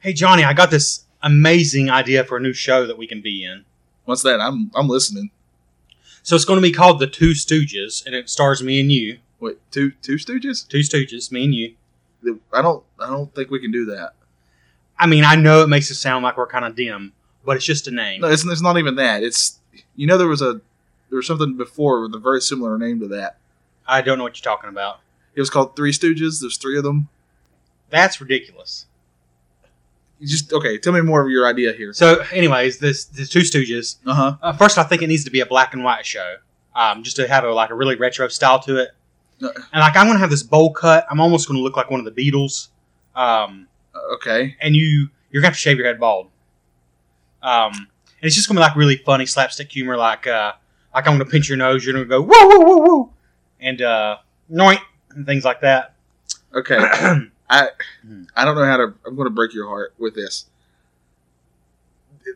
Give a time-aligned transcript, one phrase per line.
[0.00, 3.44] Hey Johnny, I got this amazing idea for a new show that we can be
[3.44, 3.66] in.
[4.06, 4.40] What's that?
[4.40, 5.30] I'm I'm listening.
[6.22, 9.18] So it's going to be called The Two Stooges, and it stars me and you.
[9.40, 10.66] Wait, two two Stooges?
[10.66, 11.74] Two Stooges, me and you.
[12.50, 14.14] I don't I don't think we can do that.
[14.98, 17.12] I mean, I know it makes it sound like we're kind of dim,
[17.44, 18.22] but it's just a name.
[18.22, 19.22] No, it's, it's not even that.
[19.22, 19.60] It's
[19.96, 20.62] you know there was a
[21.10, 23.36] there was something before with a very similar name to that.
[23.86, 25.00] I don't know what you're talking about.
[25.34, 26.40] It was called Three Stooges.
[26.40, 27.10] There's three of them.
[27.90, 28.86] That's ridiculous.
[30.22, 30.76] Just okay.
[30.78, 31.92] Tell me more of your idea here.
[31.94, 33.96] So, anyways, this the Two Stooges.
[34.04, 34.36] Uh huh.
[34.42, 36.36] Uh, first, I think it needs to be a black and white show,
[36.74, 38.90] um, just to have a like a really retro style to it.
[39.42, 39.48] Uh.
[39.72, 41.06] And like, I'm gonna have this bowl cut.
[41.10, 42.68] I'm almost gonna look like one of the Beatles.
[43.16, 43.66] Um,
[44.14, 44.56] Okay.
[44.60, 46.28] and you you're gonna have to shave your head bald.
[47.42, 47.86] Um, and
[48.22, 50.52] it's just gonna be like really funny slapstick humor, like uh,
[50.94, 53.10] like I'm gonna pinch your nose, you're gonna go woo woo woo woo,
[53.60, 54.18] and uh,
[54.48, 54.80] noint
[55.14, 55.94] and things like that.
[56.54, 56.76] Okay.
[57.50, 57.68] I
[58.06, 58.22] hmm.
[58.36, 58.94] I don't know how to.
[59.04, 60.46] I'm going to break your heart with this.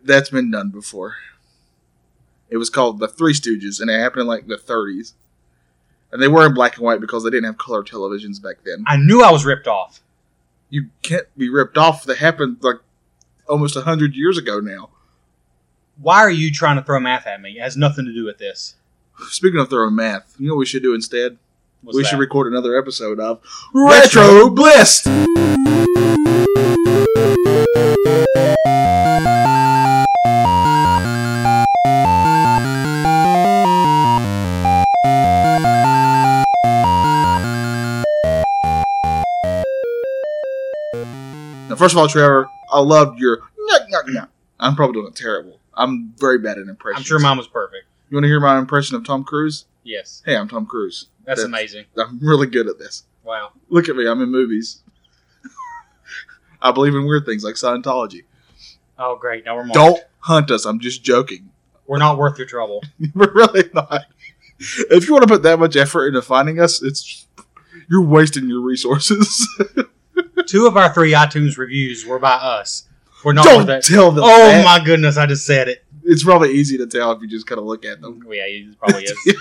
[0.03, 1.17] That's been done before.
[2.51, 5.13] It was called the Three Stooges, and it happened in like the 30s.
[6.13, 8.85] And they were in black and white because they didn't have color televisions back then.
[8.87, 10.01] I knew I was ripped off.
[10.69, 12.05] You can't be ripped off.
[12.05, 12.77] That happened like
[13.49, 14.91] almost hundred years ago now.
[16.01, 17.59] Why are you trying to throw math at me?
[17.59, 18.75] It has nothing to do with this.
[19.29, 21.39] Speaking of throwing math, you know what we should do instead?
[21.85, 22.09] What's we that?
[22.09, 23.41] should record another episode of
[23.75, 25.07] Retro Retro Bliss.
[41.69, 43.39] Now, first of all, Trevor, I loved your.
[43.39, 44.29] Nyah, nyah, nyah.
[44.61, 45.59] I'm probably doing it terrible.
[45.75, 46.99] I'm very bad at impressions.
[47.01, 47.87] I'm sure mine was perfect.
[48.11, 49.65] You want to hear my impression of Tom Cruise?
[49.83, 51.09] Yes, Hey, I'm Tom Cruise.
[51.25, 51.85] That's, That's- amazing.
[51.99, 53.05] I'm really good at this.
[53.25, 53.53] Wow.
[53.71, 54.07] Look at me.
[54.07, 54.83] I'm in movies.
[56.63, 58.25] I believe in weird things like Scientology.
[58.99, 59.45] Oh, great.
[59.45, 59.75] Now we're marked.
[59.75, 60.65] Don't hunt us.
[60.67, 61.51] I'm just joking.
[61.87, 62.83] We're not worth your trouble.
[63.15, 64.07] We're really not.
[64.91, 67.27] If you want to put that much effort into finding us, it's
[67.91, 69.47] you're wasting your resources.
[70.47, 72.89] Two of our three iTunes reviews were by us.
[73.23, 73.93] We're not Don't worth it.
[73.93, 74.25] tell them.
[74.25, 74.65] Oh that.
[74.65, 75.19] my goodness!
[75.19, 75.85] I just said it.
[76.05, 78.23] It's probably easy to tell if you just kind of look at them.
[78.31, 79.39] Yeah, it probably is.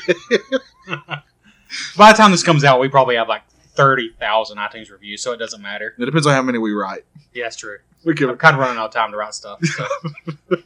[1.97, 3.43] By the time this comes out, we probably have like
[3.75, 5.95] thirty thousand iTunes reviews, so it doesn't matter.
[5.97, 7.05] It depends on how many we write.
[7.33, 7.77] Yeah, that's true.
[8.05, 8.37] We I'm can.
[8.37, 9.59] kind of running out of time to write stuff.
[9.65, 9.85] So.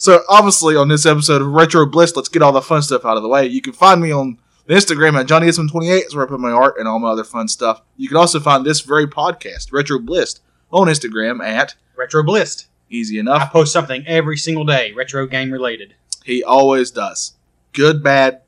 [0.00, 3.18] So obviously, on this episode of Retro Bliss, let's get all the fun stuff out
[3.18, 3.44] of the way.
[3.44, 6.50] You can find me on the Instagram at Johnny Isman28 is where I put my
[6.50, 7.82] art and all my other fun stuff.
[7.98, 10.40] You can also find this very podcast, Retro Bliss,
[10.72, 12.66] on Instagram at Retro Bliss.
[12.88, 13.42] Easy enough.
[13.42, 15.96] I post something every single day, retro game related.
[16.24, 17.34] He always does.
[17.74, 18.40] Good, bad,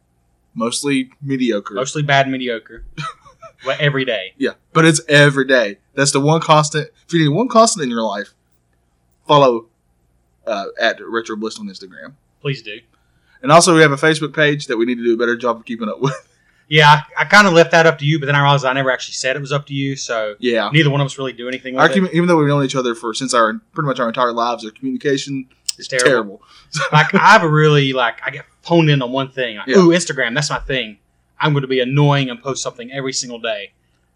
[0.55, 1.75] mostly mediocre.
[1.75, 2.85] Mostly bad, mediocre,
[3.65, 4.35] but every day.
[4.39, 5.79] Yeah, but it's every day.
[5.95, 6.89] That's the one constant.
[7.07, 8.35] If you need one constant in your life,
[9.27, 9.67] follow
[10.47, 12.15] uh, at Retro Bliss on Instagram.
[12.41, 12.81] Please do.
[13.43, 15.57] And also, we have a Facebook page that we need to do a better job
[15.57, 16.15] of keeping up with.
[16.69, 16.89] Yeah,
[17.19, 18.91] I, I kind of left that up to you, but then I realized I never
[18.91, 20.71] actually said it was up to you, so Yeah.
[20.73, 22.95] neither one of us really do anything Our commu- even though we've known each other
[22.95, 26.09] for since our pretty much our entire lives, our communication is terrible.
[26.09, 26.43] terrible.
[26.93, 29.57] like I have a really like I get honed in on one thing.
[29.59, 29.79] Like, Yeah.
[29.79, 30.99] Ooh, Instagram, that's my thing.
[31.41, 33.73] I'm going to be annoying and post something every single day,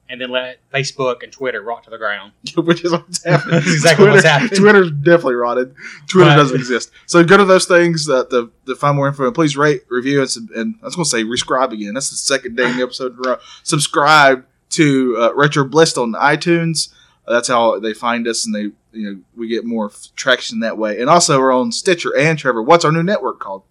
[0.08, 2.30] and then let Facebook and Twitter rot to the ground.
[2.56, 3.50] Which is what's happening.
[3.56, 4.50] That's exactly what's happening.
[4.56, 5.74] Twitter's definitely rotted.
[6.06, 6.36] Twitter Right.
[6.36, 6.92] doesn't exist.
[7.06, 10.20] So go to those things that the to find more info and please rate, review,
[10.20, 11.94] and, sub- and I was going to say rescribe again.
[11.94, 13.36] That's the second dang episode in a row.
[13.64, 16.92] Subscribe to uh, Retro Bliss on iTunes.
[17.26, 20.60] Uh, that's how they find us, and they you know we get more f- traction
[20.60, 21.00] that way.
[21.00, 22.62] And also we're on Stitcher and Trevor.
[22.62, 23.64] What's our new network called?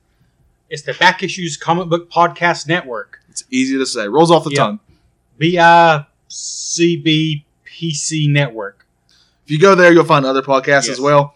[0.70, 3.20] It's the Back Issues Comic Book Podcast Network.
[3.30, 4.08] It's easy to say.
[4.08, 4.58] Rolls off the Yep.
[4.58, 4.80] tongue.
[5.38, 8.88] B I C B P C Network.
[9.46, 10.90] If you go there, you'll find other podcasts Yes.
[10.90, 11.36] as well,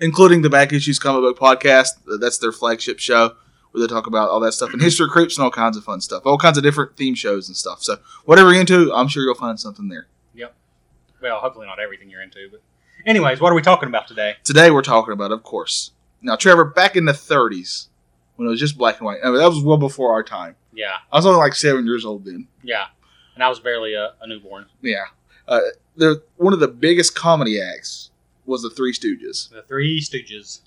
[0.00, 1.88] including the Back Issues Comic Book Podcast.
[2.20, 3.34] That's their flagship show
[3.72, 6.00] where they talk about all that stuff and history creeps and all kinds of fun
[6.00, 7.82] stuff, all kinds of different theme shows and stuff.
[7.82, 10.06] So whatever you're into, I'm sure you'll find something there.
[10.34, 10.54] Yep.
[11.20, 12.62] Well, hopefully not everything you're into, but
[13.04, 14.36] anyways, what are we talking about today?
[14.44, 15.90] Today we're talking about, of course.
[16.22, 17.88] Now, Trevor, back in the 30s
[18.36, 20.56] when it was just black and white, I mean, that was well before our time.
[20.72, 22.48] Yeah, I was only like seven years old then.
[22.62, 22.86] yeah,
[23.34, 24.66] and I was barely a, a newborn.
[24.82, 25.04] Yeah,
[25.48, 25.60] uh,
[25.96, 28.10] the one of the biggest comedy acts
[28.44, 29.50] was the Three Stooges.
[29.50, 30.60] The Three Stooges.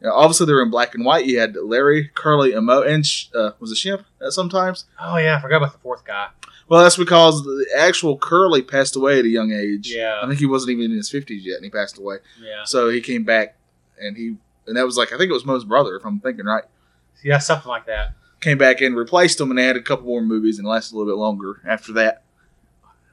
[0.00, 1.24] Now, obviously, they were in black and white.
[1.24, 3.04] You had Larry, Curly, and Moe, and
[3.34, 4.84] uh, was it Shemp uh, sometimes?
[5.00, 6.28] Oh yeah, I forgot about the fourth guy.
[6.68, 9.90] Well, that's because the actual Curly passed away at a young age.
[9.94, 10.20] Yeah.
[10.22, 12.16] I think he wasn't even in his fifties yet, and he passed away.
[12.42, 13.56] Yeah, So he came back,
[13.98, 14.36] and he
[14.66, 16.64] and that was like I think it was Moe's brother, if I'm thinking right.
[17.22, 18.14] Yeah, something like that.
[18.40, 20.98] Came back and replaced them, and they had a couple more movies, and lasted a
[20.98, 22.22] little bit longer after that.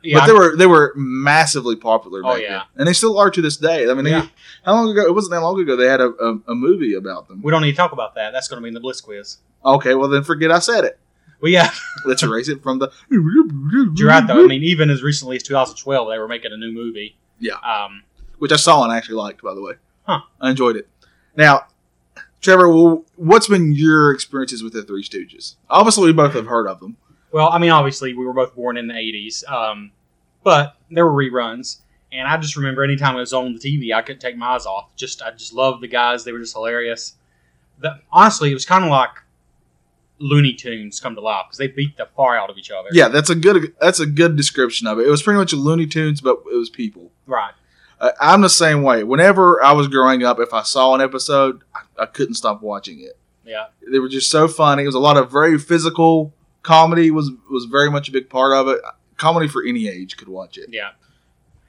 [0.03, 2.50] Yeah, but they were they were massively popular Oh, yeah.
[2.50, 3.88] then, and they still are to this day.
[3.89, 5.06] I mean, they, how long ago?
[5.06, 5.75] It wasn't that long ago.
[5.75, 7.42] They had a, a, a movie about them.
[7.44, 8.31] we don't need to talk about that.
[8.31, 9.38] That's going to be in the Bliss quiz.
[9.63, 11.00] Okay, well then forget I said it.
[11.39, 11.69] Well, yeah,
[12.06, 12.92] Let's erase it from the.
[13.95, 14.44] you're right though.
[14.44, 17.15] I mean, even as recently as 2012, they were making a new movie.
[17.39, 17.56] Yeah.
[17.57, 18.04] Um,
[18.39, 19.74] which I saw and I actually liked, by the way.
[20.04, 20.21] Huh.
[20.39, 20.88] I enjoyed it.
[21.36, 21.68] Now,
[22.41, 25.55] Trevor, well, what's been your experiences with the Three Stooges?
[25.69, 26.97] Obviously, we both have heard of them.
[27.31, 29.91] well, I mean, obviously, we were both born in the 80s, um,
[30.43, 34.01] but there were reruns, and I just remember anytime it was on the TV, I
[34.01, 34.95] couldn't take my eyes off.
[34.95, 37.13] Just, I just loved the guys; they were just hilarious.
[37.79, 39.11] The, honestly, it was kind of like
[40.19, 42.89] Looney Tunes come to life because they beat the far out of each other.
[42.91, 45.07] Yeah, that's a good that's a good description of it.
[45.07, 47.11] It was pretty much a Looney Tunes, but it was people.
[47.27, 47.53] right.
[48.01, 49.03] Uh, I'm the same way.
[49.03, 53.00] Whenever I was growing up, if I saw an episode, I, I couldn't stop watching
[53.01, 53.18] it.
[53.45, 54.83] Yeah, They were just so funny.
[54.83, 56.33] It was a lot of very physical
[56.63, 57.12] comedy.
[57.12, 58.81] was was very much a big part of it.
[59.18, 60.69] Comedy for any age could watch it.
[60.71, 60.89] yeah,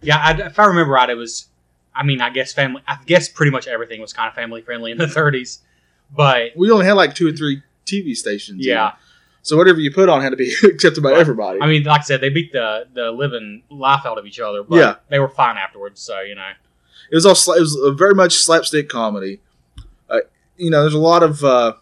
[0.00, 0.16] yeah.
[0.18, 1.48] I, if I remember right, it was.
[1.94, 2.82] I mean, I guess family.
[2.88, 5.58] I guess pretty much everything was kind of family friendly in the 30s,
[6.14, 8.64] but We only had like two or three TV stations.
[8.64, 8.92] yeah.
[9.44, 11.20] So whatever you put on had to be accepted by Right.
[11.20, 11.60] everybody.
[11.60, 14.62] I mean, like I said, they beat the the living life out of each other,
[14.62, 14.94] but Yeah.
[15.08, 16.00] they were fine afterwards.
[16.00, 16.48] So you know,
[17.10, 19.40] it was all sla- it was a very much slapstick comedy.
[20.08, 20.20] Uh,
[20.56, 21.72] you know, there's a lot of uh,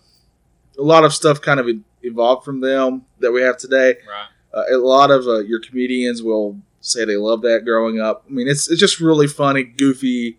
[0.79, 1.67] a lot of stuff kind of
[2.03, 3.97] evolved from them that we have today.
[4.09, 4.29] right?
[4.53, 8.25] Uh, a lot of uh, your comedians will say they love that growing up.
[8.27, 10.39] I mean, it's it's just really funny, goofy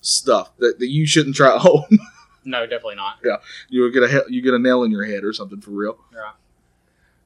[0.00, 1.98] stuff that, that you shouldn't try at home.
[2.46, 3.18] No, definitely not.
[3.24, 3.36] Yeah,
[3.68, 5.98] you get a you get a nail in your head or something for real.
[6.12, 6.30] Yeah,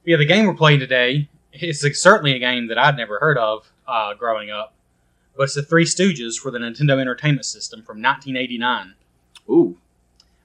[0.04, 3.70] Yeah, the game we're playing today is certainly a game that I'd never heard of
[3.86, 4.72] uh, growing up,
[5.36, 8.94] but it's the Three Stooges for the Nintendo Entertainment System from 1989.
[9.48, 9.76] Ooh,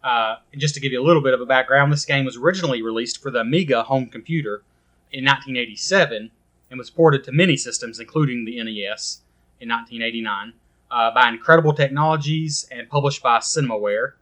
[0.03, 2.37] Uh, and just to give you a little bit of a background, this game was
[2.37, 4.63] originally released for the Amiga home computer
[5.11, 6.31] in 1987
[6.69, 9.21] and was ported to many systems, including the NES,
[9.59, 10.53] in 1989
[10.91, 14.13] uh, by Incredible Technologies and published by Cinemaware.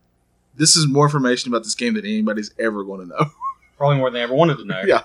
[0.56, 3.30] This is more information about this game than anybody's ever going to know.
[3.76, 4.82] Probably more than I ever wanted to know.
[4.86, 5.02] Yeah.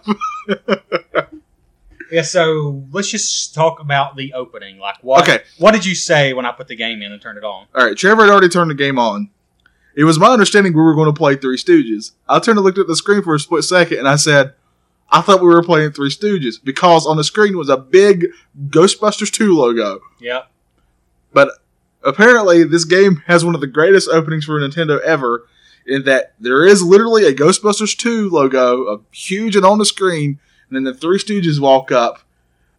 [2.11, 2.21] yeah.
[2.21, 4.77] So let's just talk about the opening.
[4.77, 5.27] Like, what?
[5.27, 5.43] Okay.
[5.57, 7.65] What did you say when I put the game in and turned it on?
[7.73, 9.31] All right, Trevor had already turned the game on.
[9.95, 12.11] It was my understanding we were going to play Three Stooges.
[12.27, 14.53] I turned and looked at the screen for a split second, and I said,
[15.11, 18.27] "I thought we were playing Three Stooges because on the screen was a big
[18.67, 20.49] Ghostbusters 2 logo." Yep.
[22.03, 25.45] Apparently, this game has one of the greatest openings for Nintendo ever,
[25.85, 30.39] in that there is literally a Ghostbusters 2 logo, a huge and on the screen,
[30.69, 32.19] and then the Three Stooges walk up,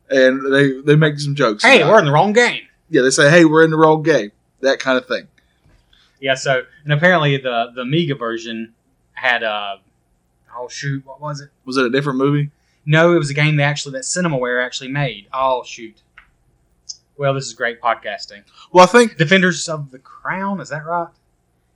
[0.09, 1.63] and they they make some jokes.
[1.65, 2.01] Hey, we're it.
[2.01, 2.63] in the wrong game.
[2.89, 5.29] yeah, they say, "Hey, we're in the wrong game," that kind of thing.
[6.21, 6.35] Yeah.
[6.35, 8.75] So, and apparently the the Amiga version
[9.13, 9.77] had uh
[10.57, 11.51] oh shoot, what was it?
[11.65, 12.51] Was it a different movie?
[12.87, 15.27] No, it was a game they actually that Cinemaware actually made.
[15.33, 16.01] Oh shoot.
[17.21, 18.45] Well, this is great podcasting.
[18.73, 21.09] Well, I think Defenders of the Crown, is that right?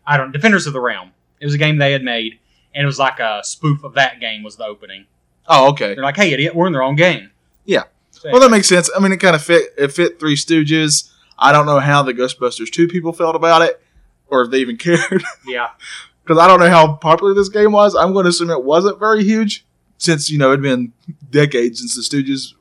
[0.06, 0.32] I don't.
[0.32, 1.10] Defenders of the Realm.
[1.38, 2.38] It was a game they had made,
[2.74, 4.42] and it was like a spoof of that game.
[4.42, 5.04] Was the opening?
[5.46, 5.94] Oh, okay.
[5.94, 7.30] They're like, "Hey, idiot, we're in the wrong game."
[7.66, 7.82] Yeah.
[8.12, 8.88] So, Well, that makes sense.
[8.96, 9.74] I mean, it kind of fit.
[9.76, 11.10] It fit Three Stooges.
[11.38, 13.82] I don't know how the Ghostbusters two people felt about it,
[14.28, 15.68] or if they even cared, yeah,
[16.24, 17.94] because I don't know how popular this game was.
[17.94, 19.66] I'm going to assume it wasn't very huge,
[19.98, 20.94] since you know it'd been
[21.28, 22.54] decades since the Stooges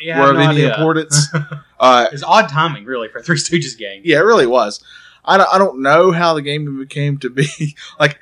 [0.00, 0.20] yeah.
[0.20, 0.74] Were of no any idea.
[0.74, 1.28] importance.
[1.80, 4.02] uh, it's odd timing, really, for a Three Stooges game.
[4.04, 4.82] yeah, it really was.
[5.24, 7.46] I don't, I don't know how the game became to be.
[8.00, 8.18] like,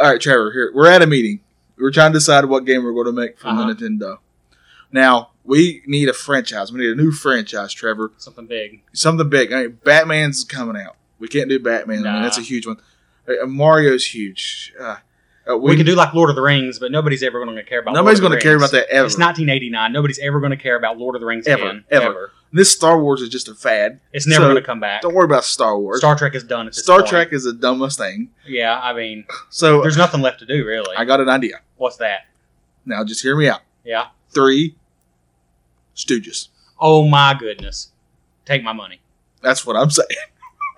[0.00, 1.40] all right, Trevor, here we're at a meeting.
[1.76, 3.72] We're trying to decide what game we're going to make for Uh-huh.
[3.72, 4.18] the Nintendo.
[4.90, 6.72] Now we need a franchise.
[6.72, 8.12] We need a new franchise, Trevor.
[8.16, 8.82] Something big.
[8.92, 9.52] something big.
[9.52, 10.96] I mean, Batman's coming out.
[11.18, 12.06] We can't do Batman.
[12.06, 12.78] I mean, that's a huge one.
[13.28, 14.72] Uh, Mario's huge.
[14.80, 14.96] Uh,
[15.50, 17.80] uh, We, can do like Lord of the Rings, but nobody's ever going to care
[17.80, 17.92] about.
[17.94, 18.00] That.
[18.00, 19.06] Nobody's going to care about that ever.
[19.06, 19.92] It's 1989.
[19.92, 21.84] Nobody's ever going to care about Lord of the Rings Ever, again.
[21.90, 22.32] ever.
[22.52, 24.00] This Star Wars is just a fad.
[24.12, 25.02] It's never So, going to come back.
[25.02, 25.98] Don't worry about Star Wars.
[26.00, 27.08] Star Trek is done Star point.
[27.10, 28.30] Trek is the dumbest thing.
[28.46, 30.96] Yeah, I mean, So there's nothing left to do really.
[30.96, 31.60] I got an idea.
[31.76, 32.26] What's that?
[32.86, 33.60] Now just hear me out.
[33.84, 34.06] Yeah.
[34.30, 34.76] Three
[35.94, 36.48] Stooges.
[36.80, 37.90] Oh my goodness!
[38.44, 39.00] Take my money.
[39.42, 40.08] That's what I'm saying.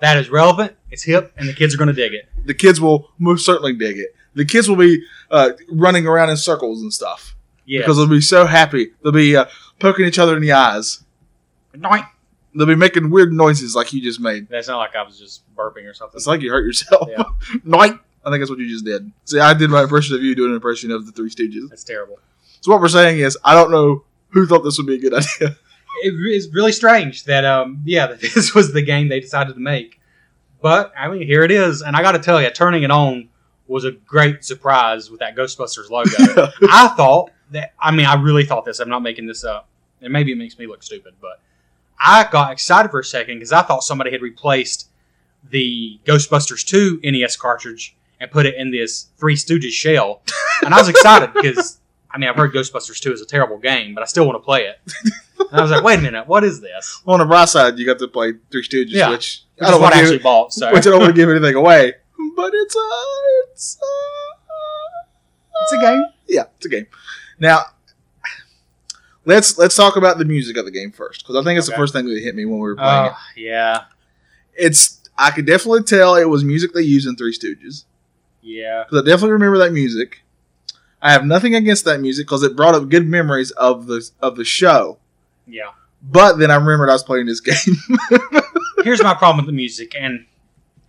[0.01, 0.75] That is relevant.
[0.89, 2.27] It's hip, and the kids are going to dig it.
[2.43, 4.15] The kids will most certainly dig it.
[4.33, 7.35] The kids will be uh, running around in circles and stuff
[7.65, 7.79] Yeah.
[7.81, 8.91] because they'll be so happy.
[9.03, 9.45] They'll be uh,
[9.79, 11.03] poking each other in the eyes.
[11.75, 12.07] Doink.
[12.55, 14.49] They'll be making weird noises like you just made.
[14.49, 16.17] That's not like I was just burping or something.
[16.17, 17.07] It's like you hurt yourself.
[17.09, 17.23] Yeah.
[17.65, 17.99] Noink.
[18.23, 19.11] I think that's what you just did.
[19.25, 21.69] See, I did my impression of you doing an impression of the Three Stooges.
[21.69, 22.19] That's terrible.
[22.61, 25.13] So what we're saying is, I don't know who thought this would be a good
[25.15, 25.55] idea.
[26.03, 29.59] It is really strange that um yeah that this was the game they decided to
[29.59, 29.99] make,
[30.61, 33.29] but I mean here it is, and I got to tell you, turning it on
[33.71, 36.09] was a great surprise with that Ghostbusters logo.
[36.69, 38.79] I thought that I mean I really thought this.
[38.79, 39.67] I'm not making this up.
[40.01, 41.39] and maybe it makes me look stupid, but
[41.99, 44.89] I got excited for a second because I thought somebody had replaced
[45.49, 50.21] the Ghostbusters 2 NES cartridge and put it in this Three Stooges shell,
[50.63, 51.79] and I was excited because
[52.11, 54.45] I mean I've heard Ghostbusters 2 is a terrible game, but I still want to
[54.45, 54.79] play it.
[55.51, 57.01] And I was like, wait a minute, what is this?
[57.07, 59.09] On the bright side, you got to play Three Stooges, Yeah.
[59.09, 60.53] which Which I don't want to actually give, bought.
[60.53, 61.93] So which I don't want to give anything away.
[62.35, 65.07] But it's uh, it's uh,
[65.61, 66.03] it's a game.
[66.27, 66.87] yeah, it's a game.
[67.39, 67.63] Now,
[69.25, 71.75] let's let's talk about the music of the game first because I think it's the
[71.75, 73.11] first thing that hit me when we were playing it.
[73.13, 73.83] Oh yeah,
[74.53, 77.85] It's I could definitely tell it was music they used in Three Stooges
[78.41, 78.83] yeah.
[78.83, 80.23] because I definitely remember that music.
[81.01, 84.35] I have nothing against that music because it brought up good memories of the of
[84.35, 84.99] the show.
[85.47, 85.71] Yeah.
[86.03, 87.55] But then I remembered I was playing this game.
[88.83, 90.25] Here's my problem with the music, and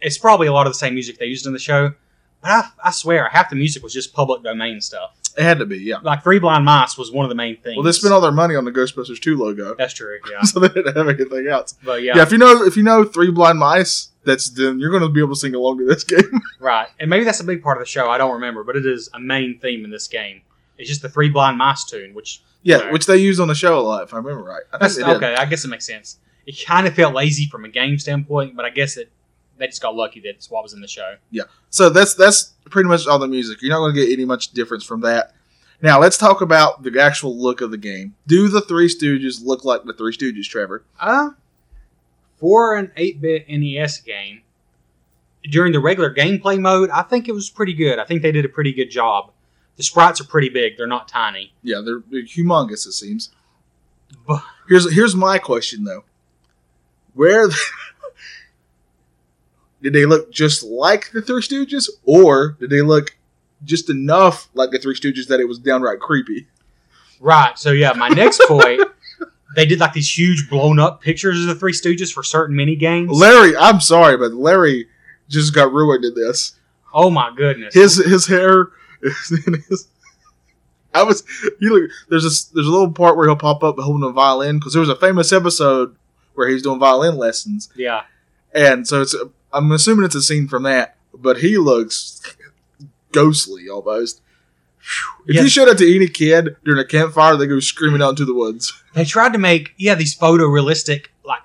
[0.02, 1.94] it's probably a lot of the same music they used in the show.
[2.42, 5.14] But I, I swear, half the music was just public domain stuff.
[5.38, 5.98] it had to be, yeah.
[6.02, 7.76] Like Three Blind Mice was one of the main things.
[7.76, 10.18] Well, they spent all their money on the Ghostbusters 2 logo, That's true.
[10.30, 10.42] Yeah.
[10.42, 11.74] so they didn't have anything else.
[11.84, 12.16] But Yeah.
[12.16, 15.08] yeah, if you know if you know Three Blind Mice, that's then you're going to
[15.08, 16.40] be able to sing along to this game.
[16.58, 16.88] right.
[16.98, 18.10] And maybe that's a big part of the show.
[18.10, 20.42] I don't remember, but it is a main theme in this game.
[20.78, 22.92] It's just the Three Blind Mice tune, which yeah, Right.
[22.92, 24.62] which they used on the show a lot, if I remember right.
[24.72, 25.04] I that's did.
[25.06, 25.34] okay.
[25.36, 26.18] I guess it makes sense.
[26.44, 29.10] It kind of felt lazy from a game standpoint, but I guess it
[29.62, 31.16] they just got lucky that it's what was in the show.
[31.30, 31.44] Yeah.
[31.70, 33.62] So that's that's pretty much all the music.
[33.62, 35.32] You're not going to get any much difference from that.
[35.80, 38.14] Now let's talk about the actual look of the game.
[38.26, 40.84] Do the Three Stooges look like the Three Stooges, Trevor?
[41.00, 41.30] Uh,
[42.38, 44.42] for an 8 bit NES game,
[45.44, 47.98] during the regular gameplay mode, I think it was pretty good.
[47.98, 49.32] I think they did a pretty good job.
[49.76, 51.52] The sprites are pretty big, they're not tiny.
[51.62, 52.86] Yeah, they're, they're humongous.
[52.86, 53.30] It seems.
[54.26, 56.04] But- Here's here's my question though.
[57.14, 57.58] Where the,
[59.82, 63.16] did they look just like the Three Stooges, or did they look
[63.64, 66.46] just enough like the Three Stooges that it was downright creepy?
[67.20, 68.80] Right, so yeah, my next point,
[69.56, 72.76] they did like these huge blown up pictures of the Three Stooges for certain mini
[72.76, 73.10] games.
[73.10, 74.88] Larry, I'm sorry, but Larry
[75.28, 76.54] just got ruined in this.
[76.94, 77.74] oh my goodness.
[77.74, 78.68] His his hair.
[79.02, 79.88] His,
[80.94, 81.24] I was
[81.60, 81.90] you look.
[82.08, 84.80] There's a there's a little part where he'll pop up holding a violin because there
[84.80, 85.96] was a famous episode
[86.34, 88.02] where he's doing violin lessons, yeah.
[88.54, 89.14] and so it's.
[89.52, 92.20] I'm assuming it's a scene from that, but he looks
[93.12, 94.20] ghostly almost.
[95.26, 95.42] If Yeah.
[95.42, 98.34] you showed it to any kid during a campfire, they go screaming out into the
[98.34, 98.72] woods.
[98.94, 101.44] They tried to make, yeah, these photorealistic, like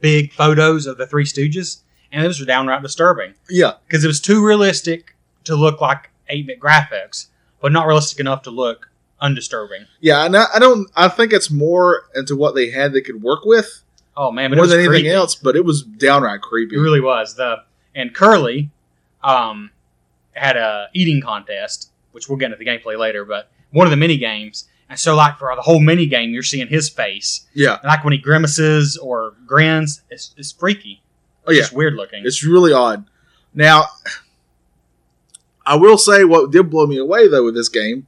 [0.00, 1.78] big photos of the Three Stooges,
[2.10, 3.34] and those were downright disturbing.
[3.48, 5.14] Yeah, because it was too realistic
[5.44, 7.26] to look like 8-bit graphics,
[7.60, 8.88] but not realistic enough to look
[9.20, 9.86] undisturbing.
[10.00, 10.90] yeah, and I, I don't.
[10.96, 13.82] I think it's more into what they had they could work with
[14.16, 15.10] Oh man, it more was than anything creepy.
[15.10, 15.34] else.
[15.34, 16.76] But it was downright creepy.
[16.76, 17.34] It really was.
[17.36, 18.70] The and Curly
[19.22, 19.70] um,
[20.32, 23.96] had a eating contest, which we'll get into the gameplay later, but one of the
[23.96, 24.68] mini games.
[24.88, 27.74] And so, like for the whole mini game, you're seeing his face, yeah.
[27.82, 31.02] and like when he grimaces or grins, it's, it's freaky.
[31.44, 31.62] Oh yeah.
[31.62, 32.22] It's weird looking.
[32.24, 33.04] It's really odd.
[33.52, 33.86] Now,
[35.64, 38.06] I will say what did blow me away though with this game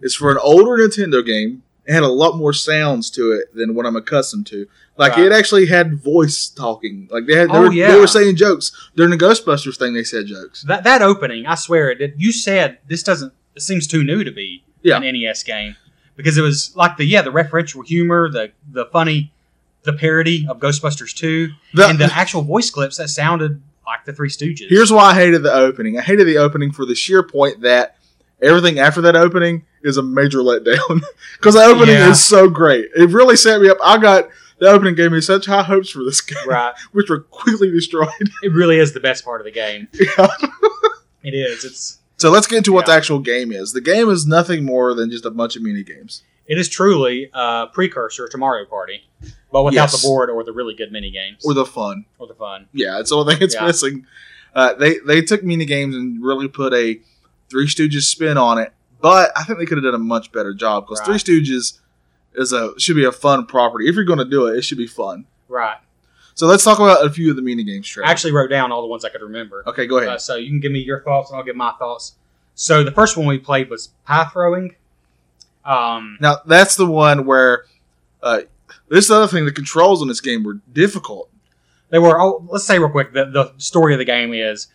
[0.00, 3.74] is for an older Nintendo game, it had a lot more sounds to it than
[3.74, 4.66] what I'm accustomed to.
[4.96, 5.26] Like Right.
[5.26, 7.08] it actually had voice talking.
[7.10, 9.94] Like they had, they, Oh, were, they were saying jokes during the Ghostbusters thing.
[9.94, 10.62] They said jokes.
[10.68, 12.14] that that opening, I swear it did.
[12.18, 13.32] You said this doesn't.
[13.56, 14.96] It seems too new to be Yeah.
[14.98, 15.76] an NES game
[16.16, 19.32] because it was like the yeah the referential humor, the the funny,
[19.84, 24.12] the parody of Ghostbusters two, The- and the actual voice clips that sounded like the
[24.12, 24.68] Three Stooges.
[24.68, 25.98] Here's why I hated the opening.
[25.98, 27.96] I hated the opening for the sheer point that
[28.40, 31.02] everything after that opening is a major letdown.
[31.38, 32.10] Because the opening Yeah.
[32.10, 32.90] is so great.
[32.96, 33.78] It really set me up.
[33.84, 34.28] I got
[34.60, 36.72] the opening gave me such high hopes for this game, right.
[36.92, 38.08] which were quickly destroyed.
[38.44, 39.88] It really is the best part of the game.
[39.92, 40.28] Yeah.
[41.24, 41.64] It is.
[41.64, 43.72] It's So let's get into what the actual game is.
[43.72, 46.22] The game is nothing more than just a bunch of mini games.
[46.46, 49.02] it is truly a precursor to Mario Party,
[49.52, 50.00] but without Yes.
[50.02, 52.04] the board or the really good mini games Or the fun.
[52.18, 52.66] or the fun.
[52.72, 53.66] Yeah, it's the only thing it's Yeah.
[53.66, 54.06] missing.
[54.54, 57.00] Uh, they they took mini games and really put a
[57.50, 58.72] Three Stooges spin on it,
[59.02, 61.20] but I think they could have done a much better job because Right.
[61.20, 61.78] Three Stooges
[62.34, 63.88] is a should be a fun property.
[63.88, 65.26] If you're going to do it, it should be fun.
[65.48, 65.76] Right.
[66.34, 67.94] So let's talk about a few of the mini games.
[68.02, 69.62] I actually wrote down all the ones I could remember.
[69.66, 70.08] okay, go ahead.
[70.08, 72.14] Uh, so you can give me your thoughts and I'll give my thoughts.
[72.54, 74.76] So the first one we played was pie throwing.
[75.64, 77.64] Um, now that's the one where
[78.22, 78.42] uh,
[78.88, 79.44] this other thing.
[79.44, 81.28] The controls on this game were difficult.
[81.90, 82.20] they were.
[82.20, 83.12] Oh, let's say real quick.
[83.12, 84.68] The, the story of the game is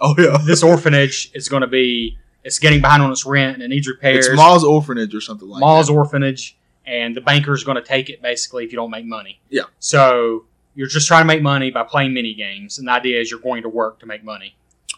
[0.00, 3.62] Oh yeah, this orphanage is going to be it's getting behind on its rent and
[3.62, 4.26] it needs repairs.
[4.26, 5.92] it's Ma's orphanage or something like Ma's that.
[5.92, 9.40] orphanage, and the banker's going to take it basically if you don't make money.
[9.50, 9.64] Yeah.
[9.80, 13.30] So you're just trying to make money by playing mini games, and the idea is
[13.30, 14.56] you're going to work to make money.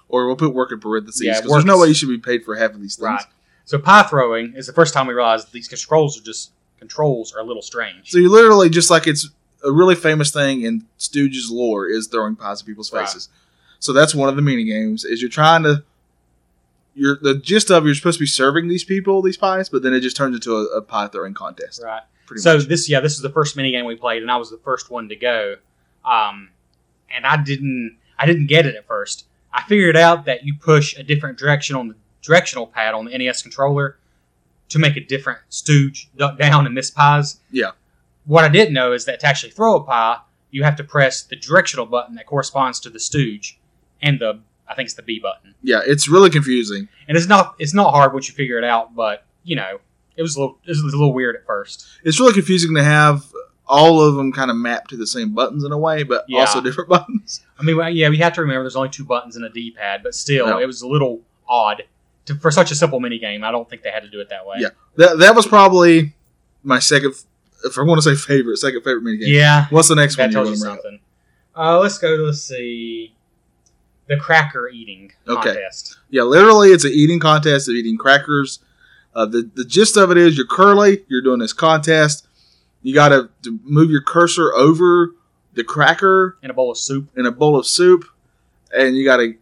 [0.08, 2.44] Or we'll put work in parentheses Yeah, because there's no way you should be paid
[2.44, 3.04] for half of these things.
[3.06, 3.24] Right.
[3.64, 7.40] So pie throwing is the first time we realized these controls are just controls are
[7.40, 8.10] a little strange.
[8.10, 9.28] So you literally just like it's
[9.64, 13.06] a really famous thing in Stooges lore is throwing pies at people's Right.
[13.06, 13.28] faces.
[13.80, 15.84] So that's one of the mini games is you're trying to.
[16.98, 19.94] You're the gist of you're supposed to be serving these people these pies, but then
[19.94, 21.82] it just turns into a, a pie throwing contest.
[21.82, 22.02] right.
[22.36, 22.66] So much.
[22.66, 24.90] this, yeah, this is the first mini game we played, and I was the first
[24.90, 25.56] one to go.
[26.04, 26.50] Um,
[27.10, 29.26] and I didn't, I didn't get it at first.
[29.52, 33.16] I figured out that you push a different direction on the directional pad on the
[33.16, 33.98] NES controller
[34.68, 37.40] to make a different stooge duck down and miss pies.
[37.50, 37.70] Yeah.
[38.26, 40.18] What I didn't know is that to actually throw a pie,
[40.50, 43.58] you have to press the directional button that corresponds to the stooge,
[44.02, 45.54] and the I think it's the B button.
[45.62, 46.88] Yeah, it's really confusing.
[47.08, 49.78] And it's not, it's not hard once you figure it out, but you know,
[50.16, 51.86] it was a little, it was a little weird at first.
[52.04, 53.24] It's really confusing to have
[53.66, 56.40] all of them kind of mapped to the same buttons in a way, but Yeah.
[56.40, 57.42] also different buttons.
[57.58, 60.02] I mean, well, yeah, we have to remember there's only two buttons in a D-pad,
[60.02, 60.60] but still, Yeah.
[60.60, 61.82] it was a little odd
[62.26, 63.44] to, for such a simple mini game.
[63.44, 64.56] I don't think they had to do it that way.
[64.60, 64.68] Yeah.
[64.96, 66.14] That that was probably
[66.62, 67.14] my second,
[67.64, 69.34] if I want to say favorite, second favorite mini game.
[69.34, 70.76] yeah, What's the next that one you're tells you to up?
[70.78, 71.00] something.
[71.56, 72.08] Uh, let's go.
[72.08, 73.14] Let's see,
[74.08, 75.52] the cracker eating Okay.
[75.52, 75.98] contest.
[76.10, 78.60] Yeah, literally, it's an eating contest of eating crackers.
[79.14, 81.04] Uh, the the gist of it is you're Curly.
[81.08, 82.26] You're doing this contest.
[82.82, 83.28] You got to
[83.64, 85.14] move your cursor over
[85.54, 88.04] the cracker In a bowl of soup, in a bowl of soup,
[88.72, 89.34] and you got to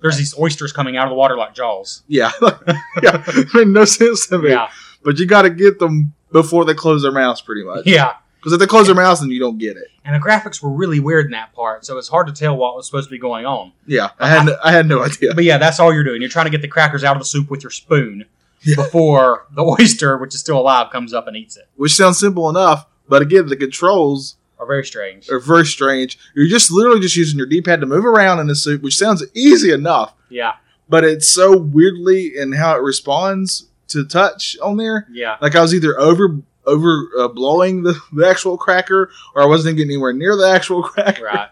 [0.00, 2.02] there's these oysters coming out of the water like jaws.
[2.08, 2.30] yeah
[3.02, 3.22] yeah
[3.54, 4.50] made no sense to me.
[4.50, 4.68] Yeah,
[5.04, 7.84] But you got to get them before they close their mouths, pretty much.
[7.86, 8.14] yeah.
[8.38, 9.88] Because if they close their mouths, then you don't get it.
[10.04, 12.76] And the graphics were really weird in that part, so it's hard to tell what
[12.76, 13.72] was supposed to be going on.
[13.86, 15.34] Yeah, I had no, I had no idea.
[15.34, 16.20] But yeah, that's all you're doing.
[16.22, 18.24] You're trying to get the crackers out of the soup with your spoon
[18.62, 18.76] Yeah.
[18.76, 21.68] before the oyster, which is still alive, comes up and eats it.
[21.76, 25.28] Which sounds simple enough, but again, the controls Are very strange.
[25.30, 26.18] are very strange.
[26.34, 29.24] You're just literally just using your D-pad to move around in the soup, which sounds
[29.34, 30.14] easy enough.
[30.30, 30.52] Yeah,
[30.88, 35.06] but it's so weirdly in how it responds to touch on there.
[35.10, 35.36] yeah.
[35.40, 36.36] Like I was either over
[36.68, 40.82] over uh, blowing the, the actual cracker, or I wasn't getting anywhere near the actual
[40.82, 41.24] cracker.
[41.24, 41.48] right.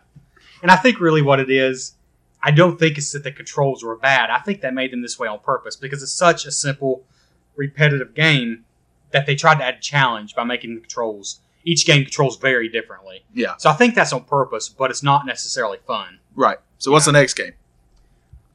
[0.62, 1.94] And I think really what it is,
[2.42, 4.30] I don't think it's that the controls were bad.
[4.30, 7.04] I think they made them this way on purpose because it's such a simple,
[7.56, 8.64] repetitive game
[9.12, 11.40] that they tried to add challenge by making the controls.
[11.64, 13.24] Each game controls very differently.
[13.34, 13.54] Yeah.
[13.58, 16.18] So I think that's on purpose, but it's not necessarily fun.
[16.34, 16.58] Right.
[16.78, 17.52] So what's the next game?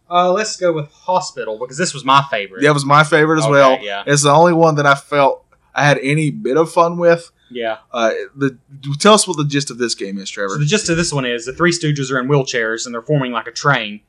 [0.10, 2.62] Uh, let's go with Hospital because this was my favorite.
[2.64, 3.80] That was my favorite as Okay, well.
[3.82, 4.04] yeah.
[4.06, 7.32] It's the only one that I felt I had any bit of fun with.
[7.50, 7.78] Yeah.
[7.92, 8.58] Uh, the
[9.00, 10.54] tell us what the gist of this game is, Trevor.
[10.54, 13.02] So the gist of this one is the three Stooges are in wheelchairs and they're
[13.02, 14.02] forming like a train,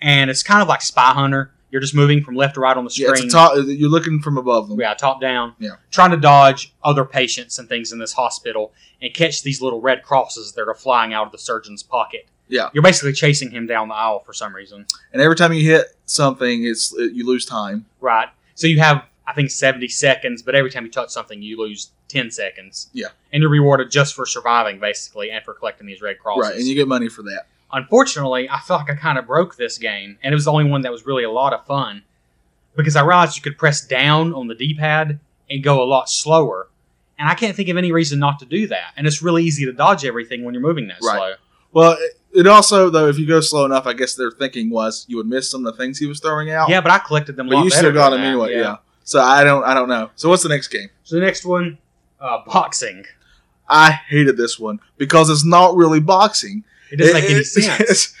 [0.00, 1.52] and it's kind of like Spy Hunter.
[1.70, 3.24] You're just moving from left to right on the yeah, screen.
[3.24, 4.78] it's a top, you're looking from above them.
[4.78, 5.54] Yeah, top down.
[5.58, 5.76] Yeah.
[5.90, 10.02] Trying to dodge other patients and things in this hospital and catch these little red
[10.02, 12.28] crosses that are flying out of the surgeon's pocket.
[12.48, 12.68] Yeah.
[12.74, 14.84] You're basically chasing him down the aisle for some reason.
[15.14, 17.86] And every time you hit something, it's it, you lose time.
[18.02, 18.28] Right.
[18.54, 21.90] So you have, I think, 70 seconds, but every time you touch something, you lose
[22.08, 22.90] 10 seconds.
[22.92, 23.08] Yeah.
[23.32, 26.50] And you're rewarded just for surviving, basically, and for collecting these red crosses.
[26.50, 27.44] Right, and you get money for that.
[27.72, 30.68] Unfortunately, I felt like I kind of broke this game, and it was the only
[30.70, 32.02] one that was really a lot of fun
[32.76, 36.08] because I realized you could press down on the D pad and go a lot
[36.08, 36.68] slower.
[37.18, 38.92] And I can't think of any reason not to do that.
[38.96, 41.16] And it's really easy to dodge everything when you're moving that Right.
[41.16, 41.32] slow.
[41.72, 41.96] Well,
[42.32, 45.26] it, also though, if you go slow enough, I guess their thinking was you would
[45.26, 46.68] miss some of the things he was throwing out.
[46.68, 48.54] Yeah, but I collected them but you still got them anyway.
[48.54, 48.76] Yeah.
[49.04, 50.10] So I don't, I don't know.
[50.16, 50.88] So what's the next game?
[51.04, 51.78] So the next one,
[52.20, 53.04] uh, boxing.
[53.68, 56.64] I hated this one because it's not really boxing.
[56.90, 57.80] It doesn't make any it- sense.
[57.80, 58.14] It's,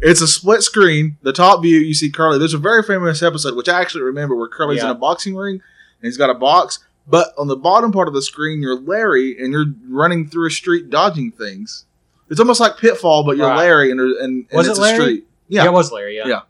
[0.00, 1.16] it's a split screen.
[1.22, 2.38] The top view, you see Curly.
[2.38, 5.54] There's a very famous episode, which I actually remember, where Curly's in a boxing ring
[5.54, 5.62] and
[6.02, 6.80] he's got a box.
[7.06, 10.50] But on the bottom part of the screen, you're Larry and you're running through a
[10.50, 11.84] street dodging things.
[12.30, 13.58] It's almost like Pitfall, but you're Right.
[13.58, 14.92] Larry and, and, and Was it Larry?
[14.96, 15.26] a street.
[15.48, 15.62] Yeah.
[15.64, 15.68] Yeah.
[15.68, 16.16] it was Larry.
[16.16, 16.26] Yeah.
[16.26, 16.40] Yeah.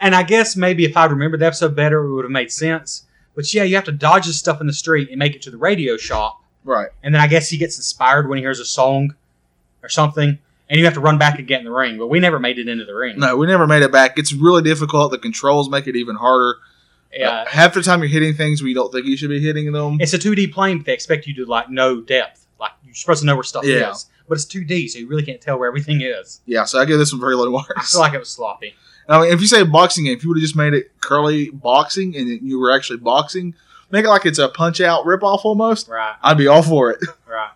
[0.00, 3.04] And I guess maybe if I'd remembered the episode better, it would have made sense.
[3.34, 5.50] But yeah, you have to dodge this stuff in the street and make it to
[5.50, 6.42] the radio shop.
[6.64, 6.88] Right.
[7.02, 9.14] And then I guess he gets inspired when he hears a song
[9.82, 10.38] or something.
[10.70, 11.96] And you have to run back and get in the ring.
[11.98, 13.18] But we never made it into the ring.
[13.18, 14.18] No, we never made it back.
[14.18, 15.10] It's really difficult.
[15.12, 16.56] The controls make it even harder.
[17.12, 17.30] Yeah.
[17.30, 19.72] Uh, half the time you're hitting things where you don't think you should be hitting
[19.72, 19.96] them.
[19.98, 22.46] it's a 2D plane, but they expect you to like know depth.
[22.60, 23.92] Like you're supposed to know where stuff Yeah.
[23.92, 24.06] is.
[24.28, 26.42] But it's 2D, so you really can't tell where everything is.
[26.44, 27.92] Yeah, so I give this one very low I marks.
[27.92, 28.74] feel like it was sloppy.
[29.08, 31.50] I mean, if you say boxing game, if you would have just made it curly
[31.50, 33.54] boxing and you were actually boxing,
[33.90, 36.98] make it like it's a punch out ripoff almost, Right, I'd be all for it.
[37.26, 37.50] right.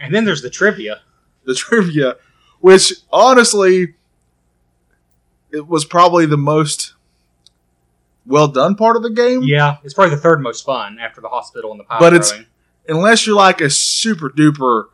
[0.00, 1.00] And then there's the trivia.
[1.44, 2.16] the trivia,
[2.60, 3.94] which honestly,
[5.50, 6.94] it was probably the most
[8.24, 9.42] well done part of the game.
[9.42, 12.32] Yeah, it's probably the third most fun after the hospital and the pie But it's-
[12.88, 14.86] Unless you're like a super duper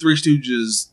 [0.00, 0.88] Three Stooges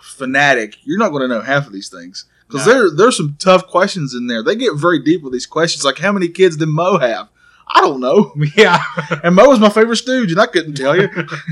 [0.00, 2.24] fanatic, you're not going to know half of these things.
[2.48, 2.72] Because No.
[2.72, 4.42] there, there's some tough questions in there.
[4.42, 7.28] They get very deep with these questions, like how many kids did Moe have?
[7.68, 8.32] I don't know.
[8.56, 8.82] Yeah,
[9.24, 11.08] And Moe was my favorite Stooge, and I couldn't tell you.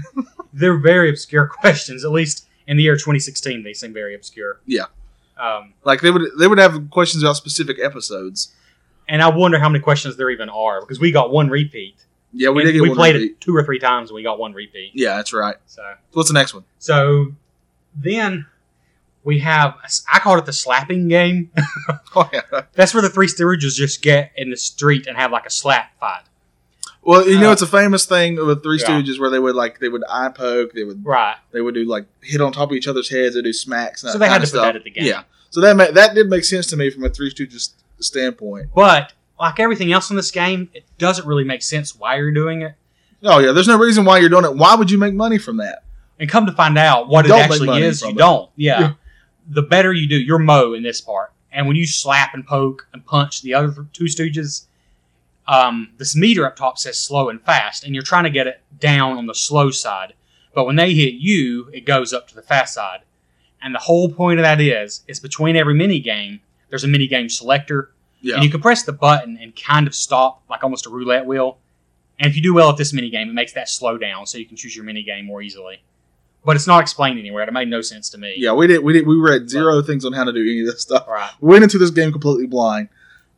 [0.53, 2.05] they're very obscure questions.
[2.05, 4.61] At least in the year 2016, they seem very obscure.
[4.67, 4.85] Yeah.
[5.37, 8.55] Um, like they would they would have questions about specific episodes.
[9.09, 11.97] and I wonder how many questions there even are because we got one repeat.
[12.33, 13.31] Yeah, we did get we played repeat.
[13.33, 14.93] it two or three times and we got one repeat.
[14.95, 15.57] Yeah, that's right.
[15.67, 16.63] So What's the next one?
[16.79, 17.33] so
[17.97, 18.47] then
[19.25, 19.75] we have
[20.13, 21.51] I called it the slapping game.
[22.17, 22.43] Oh yeah.
[22.75, 25.99] That's where the three Stooges just get in the street and have like a slap
[25.99, 26.23] fight.
[27.03, 28.87] Well, you know, Uh, it's a famous thing with Three yeah.
[28.87, 31.37] Stooges where they would like they would eye poke, they would Right.
[31.53, 34.03] they would do like hit on top of each other's heads, they do smacks.
[34.05, 35.05] And So that they had to put that at the game.
[35.07, 38.69] Yeah, so that ma- that did make sense to me from a Three Stooges standpoint.
[38.75, 42.63] But like everything else in this game, it doesn't really make sense why you're doing
[42.63, 42.75] it.
[43.25, 44.55] Oh yeah, there's no reason why you're doing it.
[44.55, 45.83] Why would you make money from that?
[46.21, 48.17] And come to find out what You it actually is, you it.
[48.17, 48.49] don't.
[48.57, 48.81] Yeah.
[48.81, 48.93] Yeah.
[49.49, 51.33] The better you do, you're Moe in this part.
[51.53, 54.67] And when you slap and poke and punch the other two Stooges,
[55.47, 58.61] um, this meter up top says slow and fast, and you're trying to get it
[58.81, 60.15] down on the slow side.
[60.55, 63.01] But when they hit you, it goes up to the fast side.
[63.63, 67.07] And the whole point of that is, is between every mini game, there's a mini
[67.07, 70.87] game selector, Yeah, and you can press the button and kind of stop, like almost
[70.87, 71.59] a roulette wheel.
[72.19, 74.39] And if you do well at this mini game, it makes that slow down, so
[74.39, 75.83] you can choose your mini game more easily.
[76.45, 77.43] But it's not explained anywhere.
[77.45, 78.35] It made no sense to me.
[78.37, 78.53] yeah.
[78.53, 80.83] We did we did we read zero things on how to do any of this
[80.83, 81.07] stuff.
[81.09, 81.31] Right.
[81.41, 82.89] We went into this game completely blind.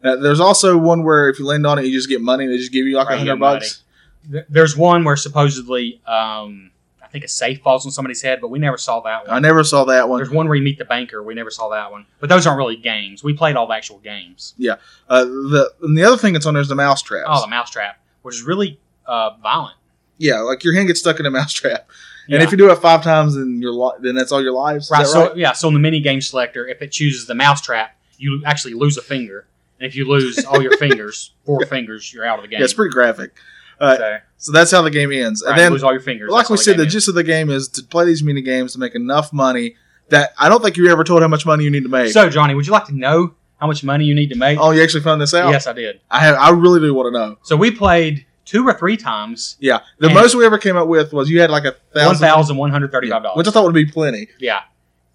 [0.03, 2.47] Uh, there's also one where if you land on it, you just get money.
[2.47, 3.83] They just give you like a hundred bucks.
[4.49, 8.59] There's one where supposedly, um, I think a safe falls on somebody's head, but we
[8.59, 9.37] never saw that one.
[9.37, 10.19] I never saw that one.
[10.19, 11.23] There's one where you meet the banker.
[11.23, 12.07] We never saw that one.
[12.19, 13.23] But those aren't really games.
[13.23, 14.55] We played all the actual games.
[14.59, 14.77] Yeah.
[15.09, 17.29] Uh, the and the other thing that's on there is the mouse traps.
[17.31, 19.77] Oh, the mousetrap, which is really uh, violent.
[20.19, 21.89] Yeah, like your hand gets stuck in a mousetrap,
[22.29, 22.37] Yeah.
[22.37, 24.87] and if you do it five times, then your li- then that's all your lives.
[24.87, 25.07] Is Right.
[25.07, 25.53] So yeah.
[25.53, 29.03] So in the mini game selector, if it chooses the mousetrap, you actually lose a
[29.03, 29.47] finger,
[29.79, 32.59] and if you lose all your fingers, four fingers, you're out of the game.
[32.61, 33.33] yeah, it's pretty graphic.
[33.79, 36.01] Uh, so, so that's how the game ends, right, and you then lose all your
[36.01, 36.31] fingers.
[36.31, 38.79] like we said, the gist of the game is to play these mini games to
[38.79, 39.77] make enough money
[40.09, 42.11] that I don't think you ever told how much money you need to make.
[42.13, 44.59] So Johnny, would you like to know how much money you need to make?
[44.59, 45.51] oh, you actually found this out?
[45.51, 46.01] Yes, I did.
[46.11, 46.37] I have.
[46.37, 47.37] I really do want to know.
[47.43, 49.57] So we played two or three times.
[49.61, 52.03] Yeah, the And- most we ever came up with was you had like a One
[52.05, 53.37] thousand, thousand one hundred yeah, dollars.
[53.37, 54.29] which I thought would be plenty.
[54.39, 54.61] Yeah,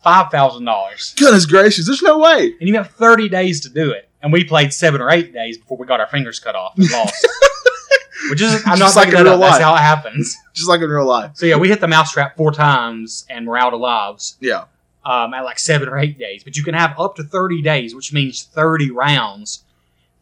[0.04, 2.54] five thousand dollars, Goodness gracious, there's no way.
[2.60, 4.08] and you have thirty days to do it.
[4.24, 6.88] And we played seven or eight days before we got our fingers cut off and
[6.92, 7.28] lost.
[8.30, 9.50] Which is, I'm not Just like making in that real up.
[9.50, 9.62] That's life.
[9.64, 10.38] how it happens.
[10.54, 11.32] Just like in real life.
[11.34, 14.66] So yeah, we hit the mousetrap four times, and we're out of lives Yeah,
[15.04, 16.44] um, at like seven or eight days.
[16.44, 19.64] But you can have up to thirty days, which means thirty rounds,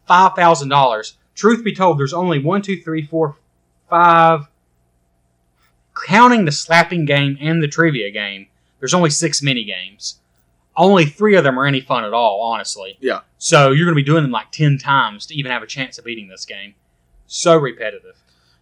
[0.06, 1.18] five thousand dollars.
[1.40, 3.34] Truth be told, there's only one, two, three, four,
[3.88, 4.46] five.
[6.06, 8.48] Counting the slapping game and the trivia game,
[8.78, 10.20] there's only six mini games.
[10.76, 12.98] Only three of them are any fun at all, honestly.
[13.00, 13.20] Yeah.
[13.38, 15.96] So you're going to be doing them like ten times to even have a chance
[15.96, 16.74] of beating this game.
[17.26, 18.16] So repetitive.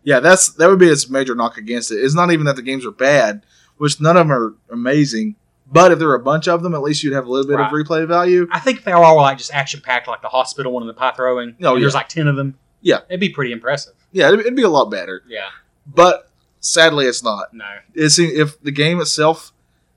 [0.04, 0.20] yeah.
[0.20, 1.96] That's that would be its major knock against it.
[1.96, 3.44] It's not even that the games are bad,
[3.78, 5.34] which none of them are amazing.
[5.70, 7.58] But if there were a bunch of them, at least you'd have a little bit
[7.58, 8.46] of replay value.
[8.52, 10.88] I think if they all were like just action packed, like the hospital one and
[10.88, 11.56] the pie throwing.
[11.62, 12.56] Oh, and There's like ten of them.
[12.80, 13.00] Yeah.
[13.08, 13.94] it'd be pretty impressive.
[14.12, 15.22] Yeah, it'd, it'd be a lot better.
[15.28, 15.48] Yeah,
[15.86, 17.52] But sadly, it's not.
[17.52, 17.64] no,
[17.94, 19.52] It's if the game itself,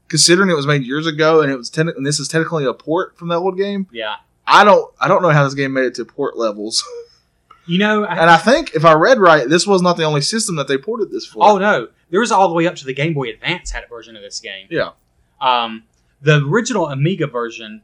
[0.08, 2.74] considering it was made years ago and it was ten, and this is technically a
[2.74, 4.16] port from that old game, yeah.
[4.46, 6.84] I don't I don't know how this game made it to port levels.
[7.68, 10.22] You know, I, and I think if I read right, this was not the only
[10.22, 11.44] system that they ported this for.
[11.44, 13.88] oh no, there was all the way up to the Game Boy Advance had a
[13.88, 14.66] version of this game.
[14.72, 14.90] Yeah.
[15.40, 15.84] Um,
[16.24, 17.84] the original Amiga version,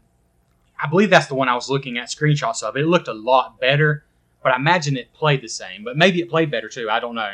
[0.83, 2.75] I believe that's the one I was looking at screenshots of.
[2.75, 4.03] It looked a lot better,
[4.43, 5.83] but I imagine it played the same.
[5.83, 6.89] But maybe it played better too.
[6.89, 7.33] I don't know.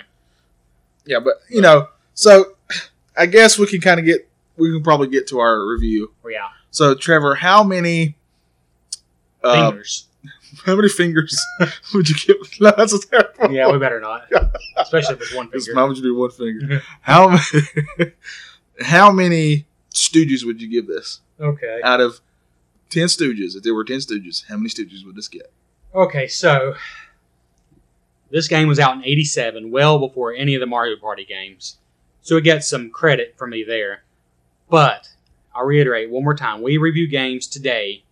[1.06, 2.56] Yeah, but you know, so
[3.18, 6.14] I guess we can kind of get we can probably get to our review.
[6.30, 8.16] Yeah, So Trevor, how many
[9.44, 10.08] uh, fingers.
[10.66, 11.40] how many fingers
[11.94, 12.36] would you give?
[12.60, 13.54] No, that's a terrible.
[13.54, 14.28] yeah, we better not,
[14.78, 15.74] especially if it's one finger.
[15.74, 16.82] Why would you do one finger?
[17.02, 18.12] How many?
[18.82, 21.82] how many Stooges would you give this okay.
[21.84, 22.22] out of
[22.90, 23.56] ten Stooges?
[23.56, 25.52] If there were ten Stooges, how many Stooges would this get?
[25.96, 26.74] Okay, so
[28.32, 31.78] this game was out in 87, well before any of the Mario Party games.
[32.22, 34.04] So it gets some credit from me there.
[34.70, 35.10] But
[35.54, 36.64] I'll reiterate one more time.
[36.64, 38.04] We review games today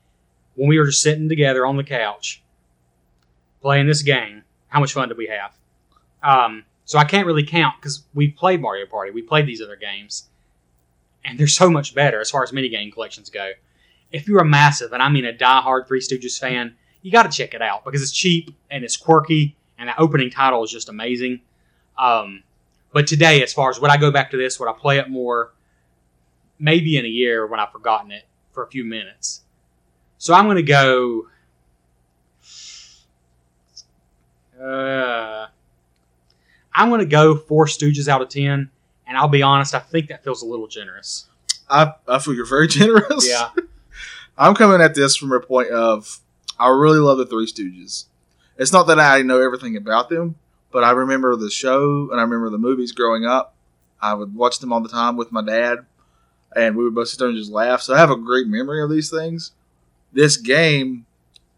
[0.54, 2.44] when we were just sitting together on the couch
[3.62, 4.44] playing this game.
[4.68, 5.56] How much fun did we have?
[6.22, 9.10] Um, so I can't really count because we played Mario Party.
[9.12, 10.28] We played these other games.
[11.26, 13.54] And they're so much better as far as minigame collections go.
[14.12, 17.36] If you're a massive, and I mean a die-hard Three Stooges fan, you got to
[17.36, 20.90] check it out because it's cheap and it's quirky, and the opening title is just
[20.90, 21.42] amazing.
[21.98, 22.44] Um,
[22.94, 25.10] but today, as far as would I go back to this, would I play it
[25.10, 25.54] more?
[26.60, 29.42] Maybe in a year when I've forgotten it for a few minutes.
[30.18, 31.28] So I'm going to go.
[34.62, 35.48] Uh,
[36.74, 38.70] I'm going to go four Stooges out of ten,
[39.08, 41.26] and I'll be honest, I think that feels a little generous.
[41.68, 43.28] I, I feel you're very generous.
[43.28, 43.50] Yeah,
[44.38, 46.20] I'm coming at this from a point of
[46.62, 48.06] I really love the Three Stooges.
[48.58, 50.36] It's not that I know everything about them,
[50.72, 53.56] but I remember the show and I remember the movies growing up.
[54.00, 55.80] I would watch them all the time with my dad,
[56.56, 57.82] and we would both sit there and just laugh.
[57.82, 59.52] So I have a great memory of these things.
[60.14, 61.06] This game,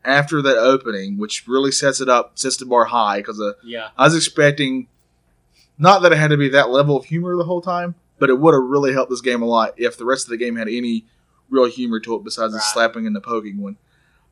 [0.06, 3.90] after that opening, which really sets it up, sets the bar high because uh, yeah,
[3.98, 4.88] I was expecting
[5.78, 8.40] not that it had to be that level of humor the whole time, but it
[8.40, 10.68] would have really helped this game a lot if the rest of the game had
[10.68, 11.06] any
[11.50, 13.78] real humor to it besides the slapping and the poking one.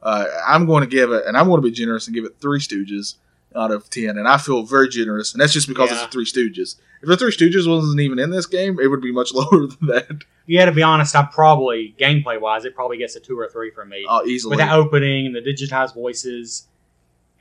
[0.03, 2.35] Uh, I'm going to give it, and I'm going to be generous and give it
[2.39, 3.15] three Stooges
[3.55, 6.05] out of ten, and I feel very generous, and that's just because it's Yeah.
[6.07, 6.75] the Three Stooges.
[7.01, 9.87] If the Three Stooges wasn't even in this game, it would be much lower than
[9.87, 10.65] that, yeah.
[10.65, 13.89] To be honest, I'm probably gameplay wise, it probably gets a two or three from
[13.89, 14.05] me.
[14.07, 14.51] uh, easily.
[14.51, 16.67] With that opening and the digitized voices,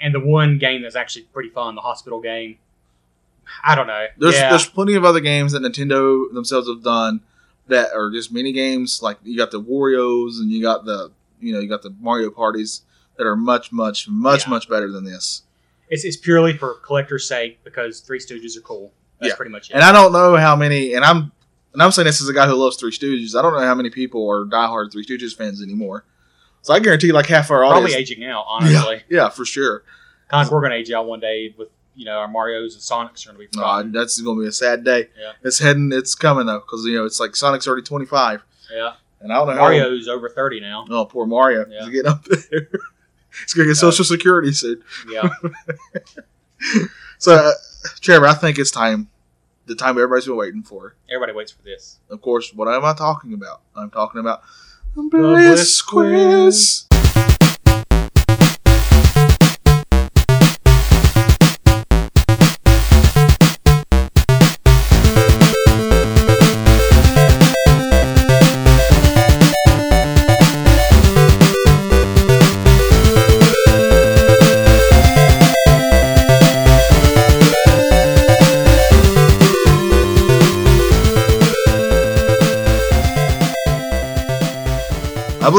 [0.00, 2.58] and the one game that's actually pretty fun, the hospital game.
[3.64, 4.06] I don't know.
[4.18, 7.20] There's yeah, there's plenty of other games that Nintendo themselves have done
[7.68, 9.00] that are just mini games.
[9.02, 12.30] Like you got the Wario's and you got the you know you got the Mario
[12.30, 12.82] parties
[13.16, 14.50] that are much much much Yeah.
[14.50, 15.42] much better than this.
[15.88, 18.92] it's, it's purely for collector's sake because Three Stooges are cool.
[19.20, 19.36] That's Yeah.
[19.36, 19.74] pretty much it.
[19.74, 20.94] And I don't know how many.
[20.94, 21.32] And I'm
[21.72, 23.38] and I'm saying this as a guy who loves Three Stooges.
[23.38, 26.04] I don't know how many people are diehard Three Stooges fans anymore.
[26.62, 28.10] So I guarantee like half our probably audience.
[28.10, 29.02] aging out, honestly.
[29.08, 29.82] Yeah, for sure.
[30.28, 32.82] Kind of like we're gonna age out one day with you know our Mario's and
[32.82, 33.92] Sonics are gonna be fun.
[33.92, 35.08] that's going to be a sad day.
[35.20, 35.32] Yeah.
[35.42, 35.90] It's heading.
[35.92, 39.48] It's coming though because you know it's like Sonic's already 25, yeah, and I don't
[39.48, 40.86] know how Mario's over thirty now.
[40.90, 41.66] Oh, poor Mario.
[41.68, 41.80] Yeah.
[41.84, 42.68] He's getting up there.
[43.42, 43.80] He's going to get Yeah.
[43.90, 44.82] Social Security soon.
[45.08, 45.28] Yeah,
[47.18, 47.52] So, uh,
[48.00, 49.08] Trevor, I think it's time.
[49.66, 50.96] The time everybody's been waiting for.
[51.08, 52.00] everybody waits for this.
[52.10, 53.60] Of course, what am I talking about?
[53.76, 54.42] I'm talking about
[54.96, 56.86] Bliss Bliss Quiz.
[56.89, 56.89] I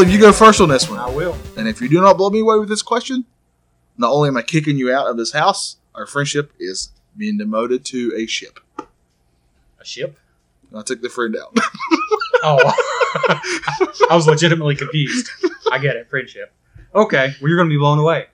[0.02, 0.98] believe you go first on this one.
[0.98, 1.38] I will.
[1.58, 3.24] And if you do not blow me away with this question,
[4.00, 7.86] not only am I kicking you out of this house, our friendship is being demoted
[7.86, 8.60] to a ship.
[8.80, 10.18] A ship?
[10.76, 11.56] I took the friend out.
[12.44, 12.58] Oh,
[14.10, 15.30] I was legitimately confused.
[15.72, 16.10] I get it.
[16.10, 16.52] Friendship.
[16.96, 18.26] Okay, well you're gonna be blown away.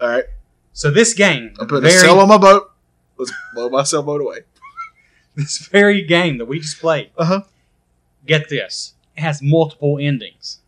[0.00, 0.24] All right,
[0.72, 2.70] So this game, I'm putting very, a sail on my boat.
[3.18, 4.42] Let's blow my sailboat away.
[5.34, 7.10] this very game that we just played.
[7.18, 7.42] Uh huh.
[8.24, 10.59] Get this, it has multiple endings.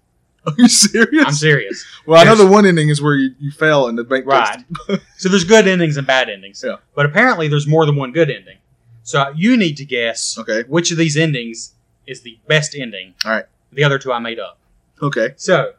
[0.46, 1.24] Are you serious?
[1.26, 1.84] I'm serious.
[2.06, 4.64] well, I know the one ending is where you, you fail and the bank Right.
[5.18, 6.64] So there's good endings and bad endings.
[6.66, 6.76] Yeah.
[6.96, 8.58] But apparently there's more than one good ending.
[9.04, 10.62] So you need to guess Okay.
[10.68, 11.74] which of these endings
[12.06, 13.14] is the best ending.
[13.24, 13.44] All right.
[13.72, 14.58] The other two I made up.
[15.00, 15.34] Okay.
[15.36, 15.74] So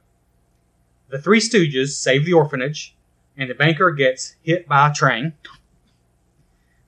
[1.09, 2.95] the Three Stooges save the orphanage,
[3.37, 5.33] and the banker gets hit by a train.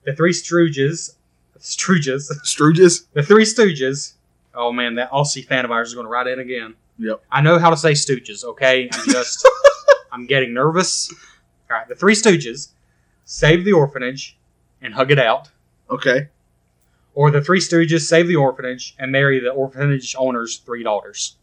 [0.04, 1.14] The Three Stooges,
[1.58, 3.06] Stooges, Stooges.
[3.12, 4.14] the Three Stooges.
[4.54, 6.74] Oh man, that Aussie fan of ours is going to write in again.
[6.98, 7.22] Yep.
[7.30, 8.44] I know how to say Stooges.
[8.44, 9.46] Okay, I'm just,
[10.12, 11.12] I'm getting nervous.
[11.70, 12.68] All right, the Three Stooges
[13.24, 14.36] save the orphanage
[14.80, 15.50] and hug it out,
[15.90, 16.28] Okay.
[17.14, 21.36] or the Three Stooges save the orphanage and marry the orphanage owner's three daughters.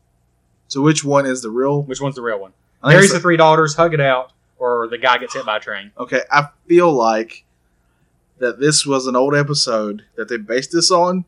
[0.69, 1.83] So which one is the real?
[1.83, 2.53] Which one's the real one?
[2.83, 5.91] Marries the three daughters, hug it out, or the guy gets hit by a train.
[5.97, 7.43] Okay, I feel like
[8.39, 11.25] that this was an old episode that they based this on,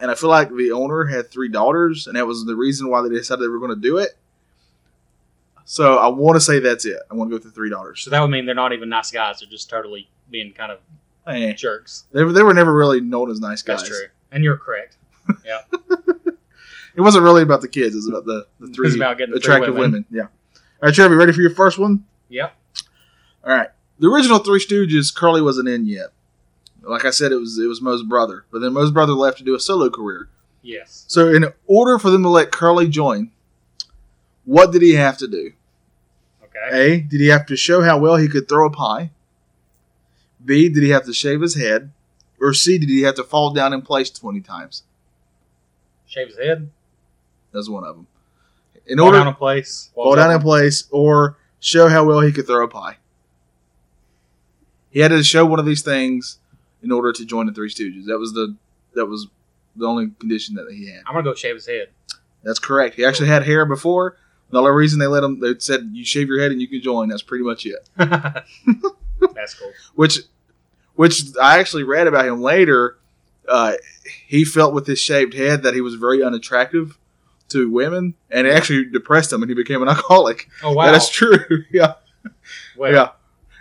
[0.00, 3.02] and I feel like the owner had three daughters, and that was the reason why
[3.02, 4.10] they decided they were going to do it.
[5.64, 6.98] So I want to say that's it.
[7.10, 8.00] I want to go with the three daughters.
[8.02, 10.78] So that would mean they're not even nice guys; they're just totally being kind of
[11.26, 12.04] Eh, jerks.
[12.12, 13.78] they, were- they were never really known as nice guys.
[13.80, 14.96] That's true, and you're correct.
[15.44, 15.62] Yeah,
[16.94, 17.94] it wasn't really about the kids.
[17.94, 20.04] It was about the, the three It's about getting the three attractive women.
[20.08, 20.22] Yeah.
[20.22, 20.28] All
[20.82, 22.04] right, Trevor, you ready for your first one?
[22.28, 22.54] Yep.
[23.44, 23.70] All right.
[23.98, 26.10] The original Three Stooges, Curly wasn't in yet.
[26.86, 29.44] Like I said, it was it was Moe's brother, but then Moe's brother left to
[29.44, 30.28] do a solo career.
[30.62, 31.04] Yes.
[31.08, 33.30] So, in order for them to let Curly join,
[34.44, 35.52] what did he have to do?
[36.44, 36.94] Okay.
[36.94, 37.00] A.
[37.00, 39.10] Did he have to show how well he could throw a pie?
[40.44, 40.68] B.
[40.68, 41.90] Did he have to shave his head?
[42.40, 42.78] Or C.
[42.78, 44.84] Did he have to fall down in place twenty times?
[46.06, 46.70] Shave his head.
[47.52, 48.06] That's one of them.
[48.86, 49.90] In Fall order, down in place.
[49.94, 52.98] What fall down in place, or show how well he could throw a pie.
[54.90, 56.38] He had to show one of these things
[56.82, 58.06] in order to join the Three Stooges.
[58.06, 58.56] That was the
[58.94, 59.28] that was
[59.74, 61.02] the only condition that he had.
[61.06, 61.88] I'm gonna go shave his head.
[62.42, 62.94] That's correct.
[62.96, 64.16] He actually had hair before.
[64.50, 66.80] The only reason they let him, they said you shave your head and you can
[66.80, 67.08] join.
[67.08, 67.88] That's pretty much it.
[67.96, 69.72] That's cool.
[69.94, 70.18] which
[70.94, 72.96] which I actually read about him later.
[73.48, 73.74] Uh,
[74.26, 76.98] he felt with his shaved head that he was very unattractive
[77.50, 80.48] to women, and it actually depressed him, and he became an alcoholic.
[80.62, 80.86] Oh wow.
[80.90, 81.38] That is true.
[81.70, 81.94] yeah,
[82.76, 83.08] Well, yeah.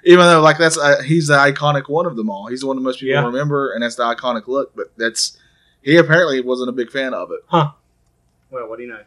[0.06, 2.48] Even though like that's uh, he's the iconic one of them all.
[2.48, 3.26] He's the one that most people Yeah.
[3.26, 4.76] remember, and that's the iconic look.
[4.76, 5.38] But that's
[5.82, 7.40] he apparently wasn't a big fan of it.
[7.48, 7.72] Huh.
[8.52, 9.02] Well, what do you know?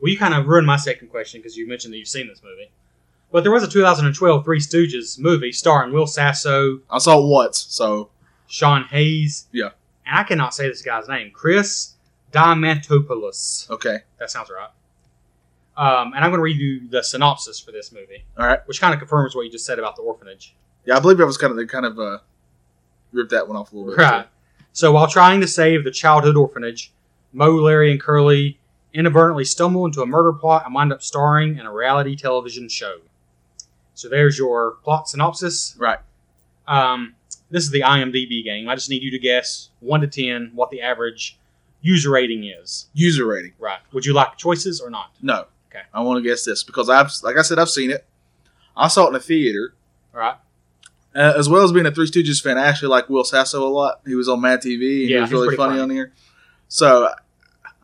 [0.00, 2.42] Well, you kind of ruined my second question because you mentioned that you've seen this
[2.42, 2.70] movie.
[3.32, 7.66] But there was a 2012 Three Stooges movie starring Will Sasso, I saw it once,
[7.70, 8.10] so
[8.46, 9.70] Sean Hayes, Yeah.
[10.06, 11.94] and I cannot say this guy's name, Chris
[12.32, 13.68] Diamantopoulos.
[13.70, 14.70] okay, That sounds right.
[15.76, 18.60] Um, and I'm going to read you the synopsis for this movie, all right.
[18.66, 20.54] which kind of confirms what you just said about the orphanage.
[20.86, 22.18] Yeah, I believe I was kind of they kind of uh,
[23.12, 24.00] ripped that one off a little bit.
[24.00, 24.26] Right.
[24.72, 26.92] So while trying to save the childhood orphanage,
[27.32, 28.58] Moe, Larry, and Curly
[28.94, 32.98] inadvertently stumble into a murder plot and wind up starring in a reality television show.
[33.94, 35.76] So there's your plot synopsis.
[35.78, 35.98] Right.
[36.66, 37.14] Um,
[37.50, 38.68] this is the IMDb game.
[38.68, 41.38] I just need you to guess one to ten what the average
[41.82, 42.86] user rating is.
[42.94, 43.52] User rating.
[43.58, 43.78] Right.
[43.92, 45.10] Would you like choices or not?
[45.20, 45.46] No.
[45.76, 45.84] Okay.
[45.92, 48.04] I want to guess this because I've, like I said, I've seen it.
[48.76, 49.74] I saw it in a theater.
[50.14, 50.36] All right.
[51.14, 53.70] Uh, as well as being a Three Stooges fan, I actually like Will Sasso a
[53.70, 54.00] lot.
[54.06, 54.72] He was on Mad TV.
[55.02, 55.80] And he Yeah, was really funny, funny.
[55.80, 56.12] on here.
[56.68, 57.10] So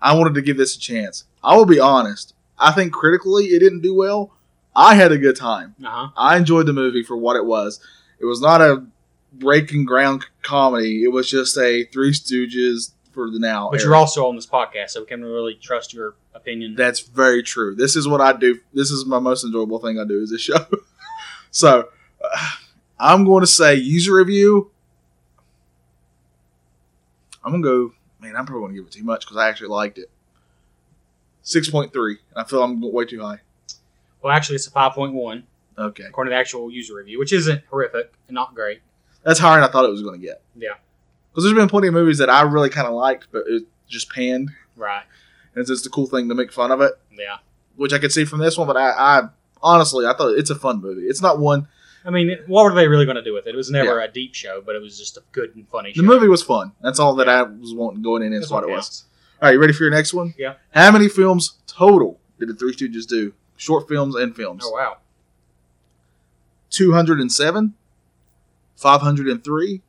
[0.00, 1.24] I wanted to give this a chance.
[1.42, 2.34] I will be honest.
[2.58, 4.32] I think critically it didn't do well.
[4.76, 5.74] I had a good time.
[5.84, 6.08] Uh huh.
[6.16, 7.80] I enjoyed the movie for what it was.
[8.20, 8.84] It was not a
[9.32, 11.02] breaking ground comedy.
[11.02, 13.70] It was just a Three Stooges for the now.
[13.70, 13.88] But era.
[13.88, 16.74] you're also on this podcast, so we can really trust your opinion.
[16.76, 17.74] That's very true.
[17.74, 18.58] This is what I do.
[18.72, 20.66] This is my most enjoyable thing I do is this show.
[21.50, 21.88] so
[22.22, 22.48] uh,
[22.98, 24.70] I'm going to say user review.
[27.44, 27.92] I'm gonna go.
[28.20, 30.10] Man, I'm probably gonna give it too much because I actually liked it.
[31.42, 32.18] Six point three.
[32.36, 33.40] I feel I'm way too high.
[34.22, 35.42] well, actually, it's a 5.1
[35.76, 38.80] Okay, according to the actual user review, which isn't horrific and not great.
[39.24, 40.40] that's higher than I thought it was gonna get.
[40.54, 40.74] Yeah.
[41.30, 44.10] Because there's been plenty of movies that I really kind of liked, but it just
[44.10, 45.02] panned, Right.
[45.54, 46.92] And it's just a cool thing to make fun of it.
[47.12, 47.38] Yeah.
[47.76, 48.66] which I could see from this one.
[48.66, 49.22] But I, I
[49.62, 51.02] honestly, I thought it's a fun movie.
[51.02, 51.68] It's not one.
[52.04, 53.54] I mean, what were they really going to do with it?
[53.54, 56.02] It was never a deep show, but it was just a good and funny show.
[56.02, 56.72] The movie was fun.
[56.80, 58.32] That's all that I was wanting going in.
[58.32, 59.04] Is what it was.
[59.40, 60.34] All right, you ready for your next one?
[60.38, 60.54] Yeah.
[60.72, 63.34] How many films total did the Three Stooges do?
[63.56, 64.64] Short films and films.
[64.64, 64.98] Oh, wow.
[66.70, 67.74] Two hundred and seven,
[68.76, 69.82] five hundred and three,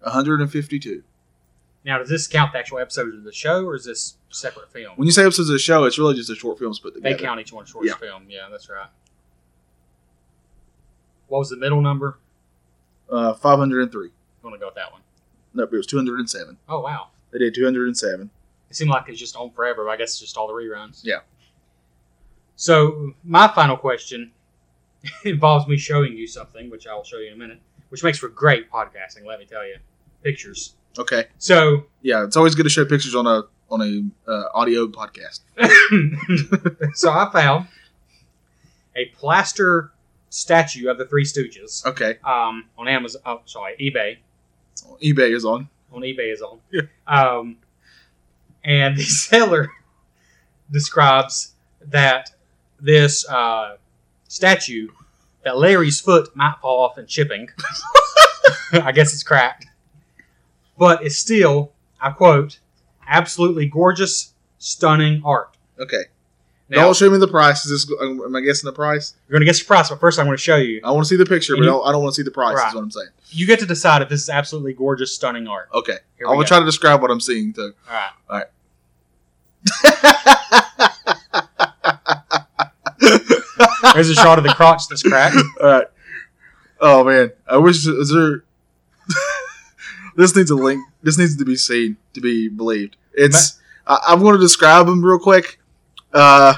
[0.00, 1.02] one hundred and fifty-two.
[1.84, 4.94] Now, does this count the actual episodes of the show, or is this separate film?
[4.96, 7.16] When you say episodes of the show, it's really just the short films put together.
[7.16, 7.94] they count each one short Yeah.
[7.94, 8.24] film.
[8.28, 8.88] Yeah, that's right.
[11.28, 12.18] What was the middle number?
[13.10, 14.08] Uh, five hundred and three.
[14.08, 15.02] I'm going to go with that one.
[15.54, 16.56] Nope, it was two hundred and seven.
[16.68, 17.08] Oh, wow.
[17.32, 18.30] They did two hundred and seven.
[18.70, 21.00] It seemed like it's just on forever, but I guess it's just all the reruns.
[21.02, 21.20] Yeah.
[22.56, 24.32] So, my final question
[25.24, 28.18] involves me showing you something, which I will show you in a minute, which makes
[28.18, 29.76] for great podcasting, let me tell you.
[30.22, 30.74] Pictures.
[30.98, 31.26] Okay.
[31.38, 35.40] So, Yeah, it's always good to show pictures on a on a uh, audio podcast.
[36.94, 37.68] so I found
[38.96, 39.92] a plaster
[40.30, 42.18] statue of the Three Stooges Okay.
[42.24, 43.22] um, on Amazon.
[43.24, 44.18] Oh, sorry, eBay.
[45.02, 45.68] eBay is on.
[45.92, 46.58] On eBay is on.
[46.70, 46.82] Yeah.
[47.06, 47.56] Um,
[48.64, 49.70] and the seller
[50.70, 52.30] describes that
[52.80, 53.76] this uh,
[54.28, 54.88] statue,
[55.44, 57.48] that Larry's foot might fall off in shipping.
[58.72, 59.66] I guess it's cracked,
[60.76, 62.58] but it's still, I quote,
[63.08, 65.56] absolutely gorgeous, stunning art.
[65.78, 66.04] Okay.
[66.70, 67.64] Now, Don't show me the price.
[67.64, 67.98] Is this?
[67.98, 69.14] Um, am I guessing the price?
[69.26, 70.82] You're going to guess the price, but first I'm going to show you.
[70.84, 72.20] I want to see the picture, And but you- I don't, I don't want to
[72.20, 72.56] see the price.
[72.56, 72.68] Right.
[72.68, 73.08] Is what I'm saying.
[73.30, 75.70] You get to decide if this is absolutely gorgeous, stunning art.
[75.72, 75.96] Okay.
[76.26, 77.72] I will try to describe what I'm seeing too.
[77.90, 78.46] All right.
[83.94, 85.36] There's a shot of the crotch that's cracked.
[85.60, 85.86] All right.
[86.80, 88.44] Oh man, I wish is there.
[90.16, 90.84] this needs a link.
[91.02, 92.96] This needs to be seen to be believed.
[93.12, 93.60] It's.
[93.86, 95.58] I, I'm going to describe them real quick.
[96.12, 96.54] Uh,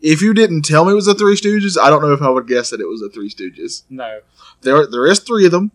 [0.00, 2.30] if you didn't tell me it was the Three Stooges, I don't know if I
[2.30, 3.82] would guess that it was the Three Stooges.
[3.90, 4.20] No.
[4.62, 5.72] There, there is three of them.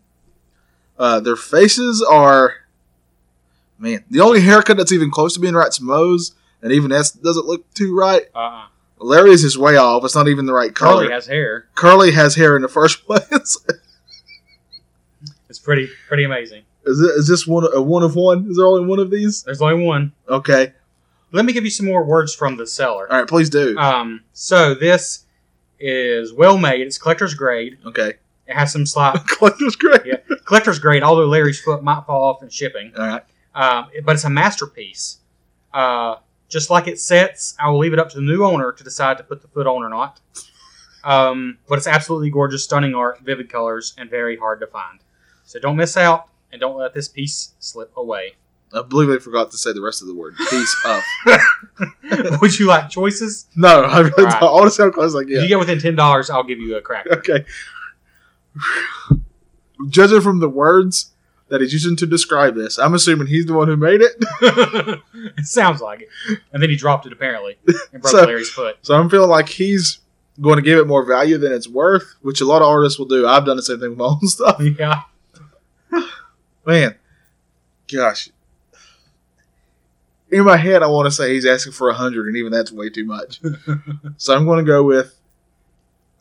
[0.98, 2.56] Uh, their faces are,
[3.78, 4.04] man.
[4.10, 7.46] The only haircut that's even close to being right is Moe's, and even that doesn't
[7.46, 8.24] look too right.
[8.34, 8.68] Uh-uh.
[9.00, 10.06] Larry's is way off.
[10.06, 11.04] It's not even the right color.
[11.04, 11.68] Curly has hair.
[11.76, 13.58] Curly has hair in the first place.
[15.66, 16.64] Pretty pretty amazing.
[16.86, 18.48] is, it, is this one a one of one?
[18.50, 19.44] Is there only one of these?
[19.44, 20.14] There's only one.
[20.30, 20.72] Okay.
[21.32, 23.12] Let me give you some more words from the seller.
[23.12, 23.28] All right.
[23.28, 23.78] Please do.
[23.78, 25.26] Um, so this
[25.80, 26.82] is well made.
[26.82, 27.78] It's collector's grade.
[27.86, 28.14] okay.
[28.48, 30.02] It has some slight Collector's great.
[30.06, 30.18] Yeah.
[30.46, 31.02] collector's grade.
[31.02, 33.24] Although Larry's foot might fall off in shipping, All right.
[33.56, 35.18] um, but it's a masterpiece.
[35.74, 38.84] Uh, just like it sets, I will leave it up to the new owner to
[38.84, 40.20] decide to put the foot on or not.
[41.04, 45.00] Um, but it's absolutely gorgeous, stunning art, vivid colors, and very hard to find.
[45.46, 48.34] So don't miss out, and don't let this piece slip away.
[48.74, 50.36] I believe I forgot to say the rest of the word.
[50.50, 52.42] Piece of.
[52.42, 53.46] Would you like choices?
[53.56, 54.34] No, I, really don't.
[54.34, 56.76] I want to sound close like If you get within ten dollars, I'll give you
[56.76, 57.14] a cracker.
[57.20, 57.46] Okay.
[59.90, 61.12] Judging from the words
[61.50, 64.14] that he's using to describe this, I'm assuming he's the one who made it.
[65.38, 66.40] it sounds like it.
[66.52, 67.58] And then he dropped it apparently
[67.94, 68.78] and broke So- Larry's foot.
[68.82, 70.00] So I'm feeling like he's
[70.42, 73.06] going to give it more value than it's worth, which a lot of artists will
[73.06, 73.28] do.
[73.28, 74.58] I've done the same thing with my own stuff.
[74.60, 75.02] Yeah.
[76.66, 76.96] Man,
[77.92, 78.30] gosh.
[80.32, 82.72] In my head, I want to say he's asking for a hundred, and even that's
[82.72, 83.40] way too much.
[84.18, 85.20] so I'm going to go with.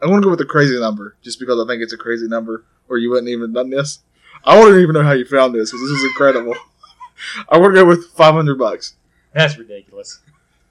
[0.03, 2.29] I'm going to go with a crazy number, just because I think it's a crazy
[2.29, 4.01] number, or you wouldn't even have done this.
[4.45, 6.55] I wouldn't even know how you found this, because this is incredible.
[7.49, 8.97] I want to go with 500 bucks.
[9.33, 10.21] That's ridiculous.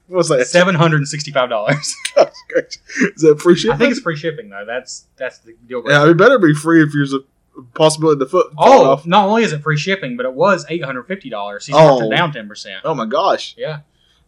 [0.06, 0.46] What's that?
[0.46, 1.96] Seven hundred and sixty-five dollars.
[2.16, 3.74] Is that free shipping?
[3.74, 4.64] I think it's free shipping though.
[4.66, 5.82] That's that's the deal.
[5.82, 5.98] breaker.
[5.98, 7.24] yeah, it better be free if a
[7.74, 8.52] possibility the foot.
[8.58, 9.06] Oh, off.
[9.06, 11.66] not only is it free shipping, but it was eight hundred fifty dollars.
[11.66, 12.10] He's Oh.
[12.10, 12.82] down ten percent.
[12.84, 13.54] Oh my gosh.
[13.56, 13.80] Yeah.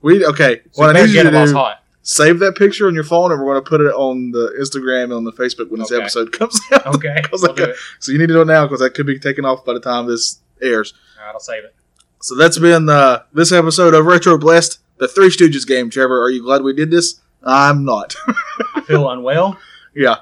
[0.02, 0.62] We okay.
[0.72, 1.82] So what I need you get to it while it's do hot.
[2.02, 5.04] save that picture on your phone, and we're going to put it on the Instagram
[5.04, 6.86] and on the Facebook when this episode comes out.
[6.94, 7.16] Okay.
[7.22, 7.76] Because I'll I do it.
[7.98, 9.80] So you need to do it now because that could be taken off by the
[9.80, 10.92] time this airs.
[11.18, 11.74] All right, I'll save it.
[12.22, 15.90] So that's been uh, this episode of Retro Bliss, the Three Stooges game.
[15.90, 17.20] Trevor, are you glad we did this?
[17.42, 18.14] I'm not.
[18.74, 19.58] I feel unwell.
[19.94, 20.12] yeah,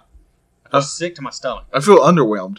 [0.66, 0.80] I feel Uh.
[0.80, 1.64] sick to my stomach.
[1.72, 2.59] I feel underwhelmed.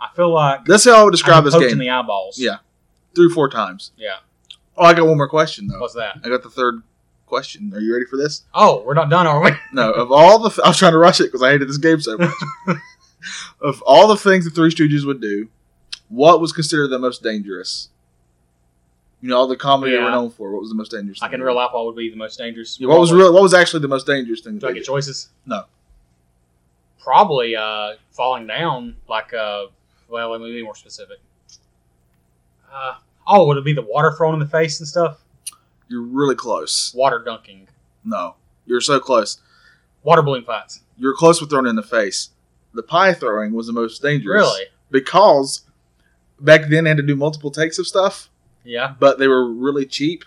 [0.00, 1.78] I feel like That's how I would describe I'm this poked in game.
[1.78, 2.38] the eyeballs.
[2.38, 2.58] Yeah.
[3.14, 3.92] Three, four times.
[3.96, 4.16] Yeah.
[4.76, 5.80] Oh, I got one more question though.
[5.80, 6.18] What's that?
[6.24, 6.82] I got the third
[7.24, 7.72] question.
[7.74, 8.44] Are you ready for this?
[8.54, 9.50] Oh, we're not done, are we?
[9.72, 12.00] No, of all the, I was trying to rush it because I hated this game
[12.00, 12.30] so much.
[13.60, 15.48] of all the things the Three Stooges would do,
[16.08, 17.88] what was considered the most dangerous?
[19.22, 20.52] You know, all the comedy they were known for.
[20.52, 21.22] What was the most dangerous?
[21.22, 22.78] Like in real life, what would be the most dangerous?
[22.78, 23.32] Yeah, what was real?
[23.32, 24.58] What was actually the most dangerous thing?
[24.58, 24.84] Do I get did?
[24.86, 25.30] choices?
[25.46, 25.64] No.
[27.02, 28.96] Probably uh, falling down.
[29.08, 29.66] Like, uh,
[30.08, 31.18] well, let me be more specific.
[32.72, 32.94] Uh,
[33.26, 35.18] oh, would it be the water thrown in the face and stuff?
[35.88, 36.92] You're really close.
[36.94, 37.68] Water dunking,
[38.04, 38.34] No,
[38.66, 39.40] you're so close.
[40.02, 40.80] water balloon fights.
[40.98, 42.30] You're close with throwing in the face.
[42.74, 44.42] The pie throwing was the most dangerous.
[44.42, 44.64] Really?
[44.90, 45.62] Because
[46.40, 48.28] back then they had to do multiple takes of stuff.
[48.64, 48.94] Yeah.
[48.98, 50.24] but they were really cheap,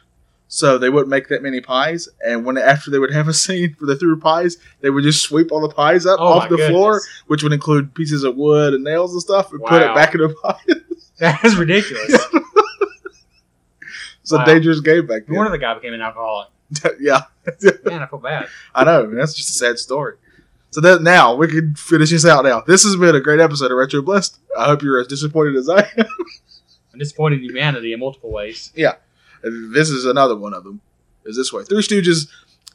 [0.51, 2.09] so they wouldn't make that many pies.
[2.25, 5.21] And when after they would have a scene where they threw pies, they would just
[5.21, 8.73] sweep all the pies up Oh off the floor, which would include pieces of wood
[8.73, 10.59] and nails and stuff, and put it back in the pie.
[11.19, 12.13] That is ridiculous.
[14.21, 15.59] it's a dangerous game back No wonder then.
[15.59, 16.47] the guy became an alcoholic.
[17.01, 17.23] yeah,
[17.83, 18.47] Man, I feel bad.
[18.73, 19.13] I know.
[19.13, 20.15] That's just a sad story.
[20.71, 22.45] So that now we can finish this out.
[22.45, 24.37] Now this has been a great episode of Retro Bliss.
[24.57, 26.05] I hope you're as disappointed as I am.
[26.93, 28.71] I'm disappointed in humanity in multiple ways.
[28.75, 28.99] And
[29.43, 30.81] this is another one of them.
[31.25, 31.63] Is this way?
[31.63, 32.27] Three Stooges.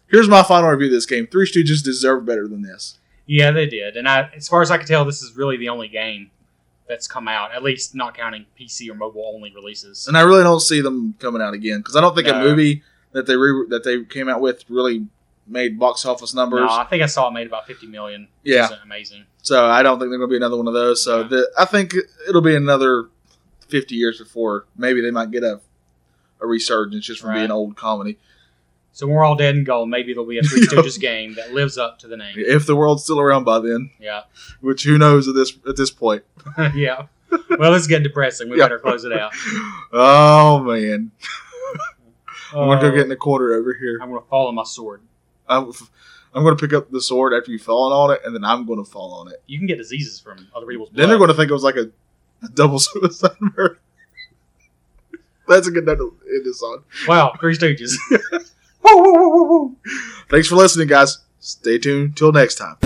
[0.08, 1.26] Here's my final review of this game.
[1.26, 2.98] Three Stooges deserve better than this.
[3.26, 3.96] Yeah, they did.
[3.96, 6.30] And I, as far as I can tell, this is really the only game
[6.88, 10.06] that's come out, at least not counting PC or mobile only releases.
[10.06, 12.82] and I really don't see them coming out again because I don't think a movie
[13.12, 15.06] that they re- that they came out with really
[15.46, 16.60] made box office numbers.
[16.60, 18.28] No, I think I saw it made about 50 million.
[18.42, 18.68] Yeah.
[18.82, 19.24] Amazing.
[19.42, 21.02] So I don't think they're going to be another one of those.
[21.02, 21.28] So Yeah.
[21.28, 21.94] the, I think
[22.28, 23.08] it'll be another
[23.68, 25.60] fifty years before maybe they might get a
[26.44, 27.38] a resurgence just from Right.
[27.40, 28.18] being old comedy.
[28.92, 31.52] So when we're all dead and gone, maybe there'll be a Three Stooges game that
[31.52, 32.34] lives up to the name.
[32.36, 34.22] If the world's still around by then, Yeah.
[34.60, 36.22] which who knows at this at this point.
[36.74, 37.06] yeah.
[37.58, 38.48] Well, it's getting depressing.
[38.50, 38.64] We Yeah.
[38.66, 39.32] better close it out.
[39.92, 41.10] Oh man,
[42.52, 43.98] I'm gonna go Uh, get in the corner over here.
[44.02, 45.00] I'm to fall on my sword.
[45.48, 45.72] I'm,
[46.34, 48.84] I'm gonna pick up the sword after you've fallen on it, and then I'm gonna
[48.84, 49.42] fall on it.
[49.46, 51.00] You can get diseases from other people's blood.
[51.00, 51.90] Then they're going to think it was like a,
[52.44, 53.78] a double suicide murder.
[55.48, 56.84] That's a good note to end this on.
[57.06, 57.94] Wow, Three Stooges.
[58.82, 59.76] Woo, woo, woo, woo, woo.
[60.28, 61.18] Thanks for listening, guys.
[61.40, 62.76] Stay tuned till next time.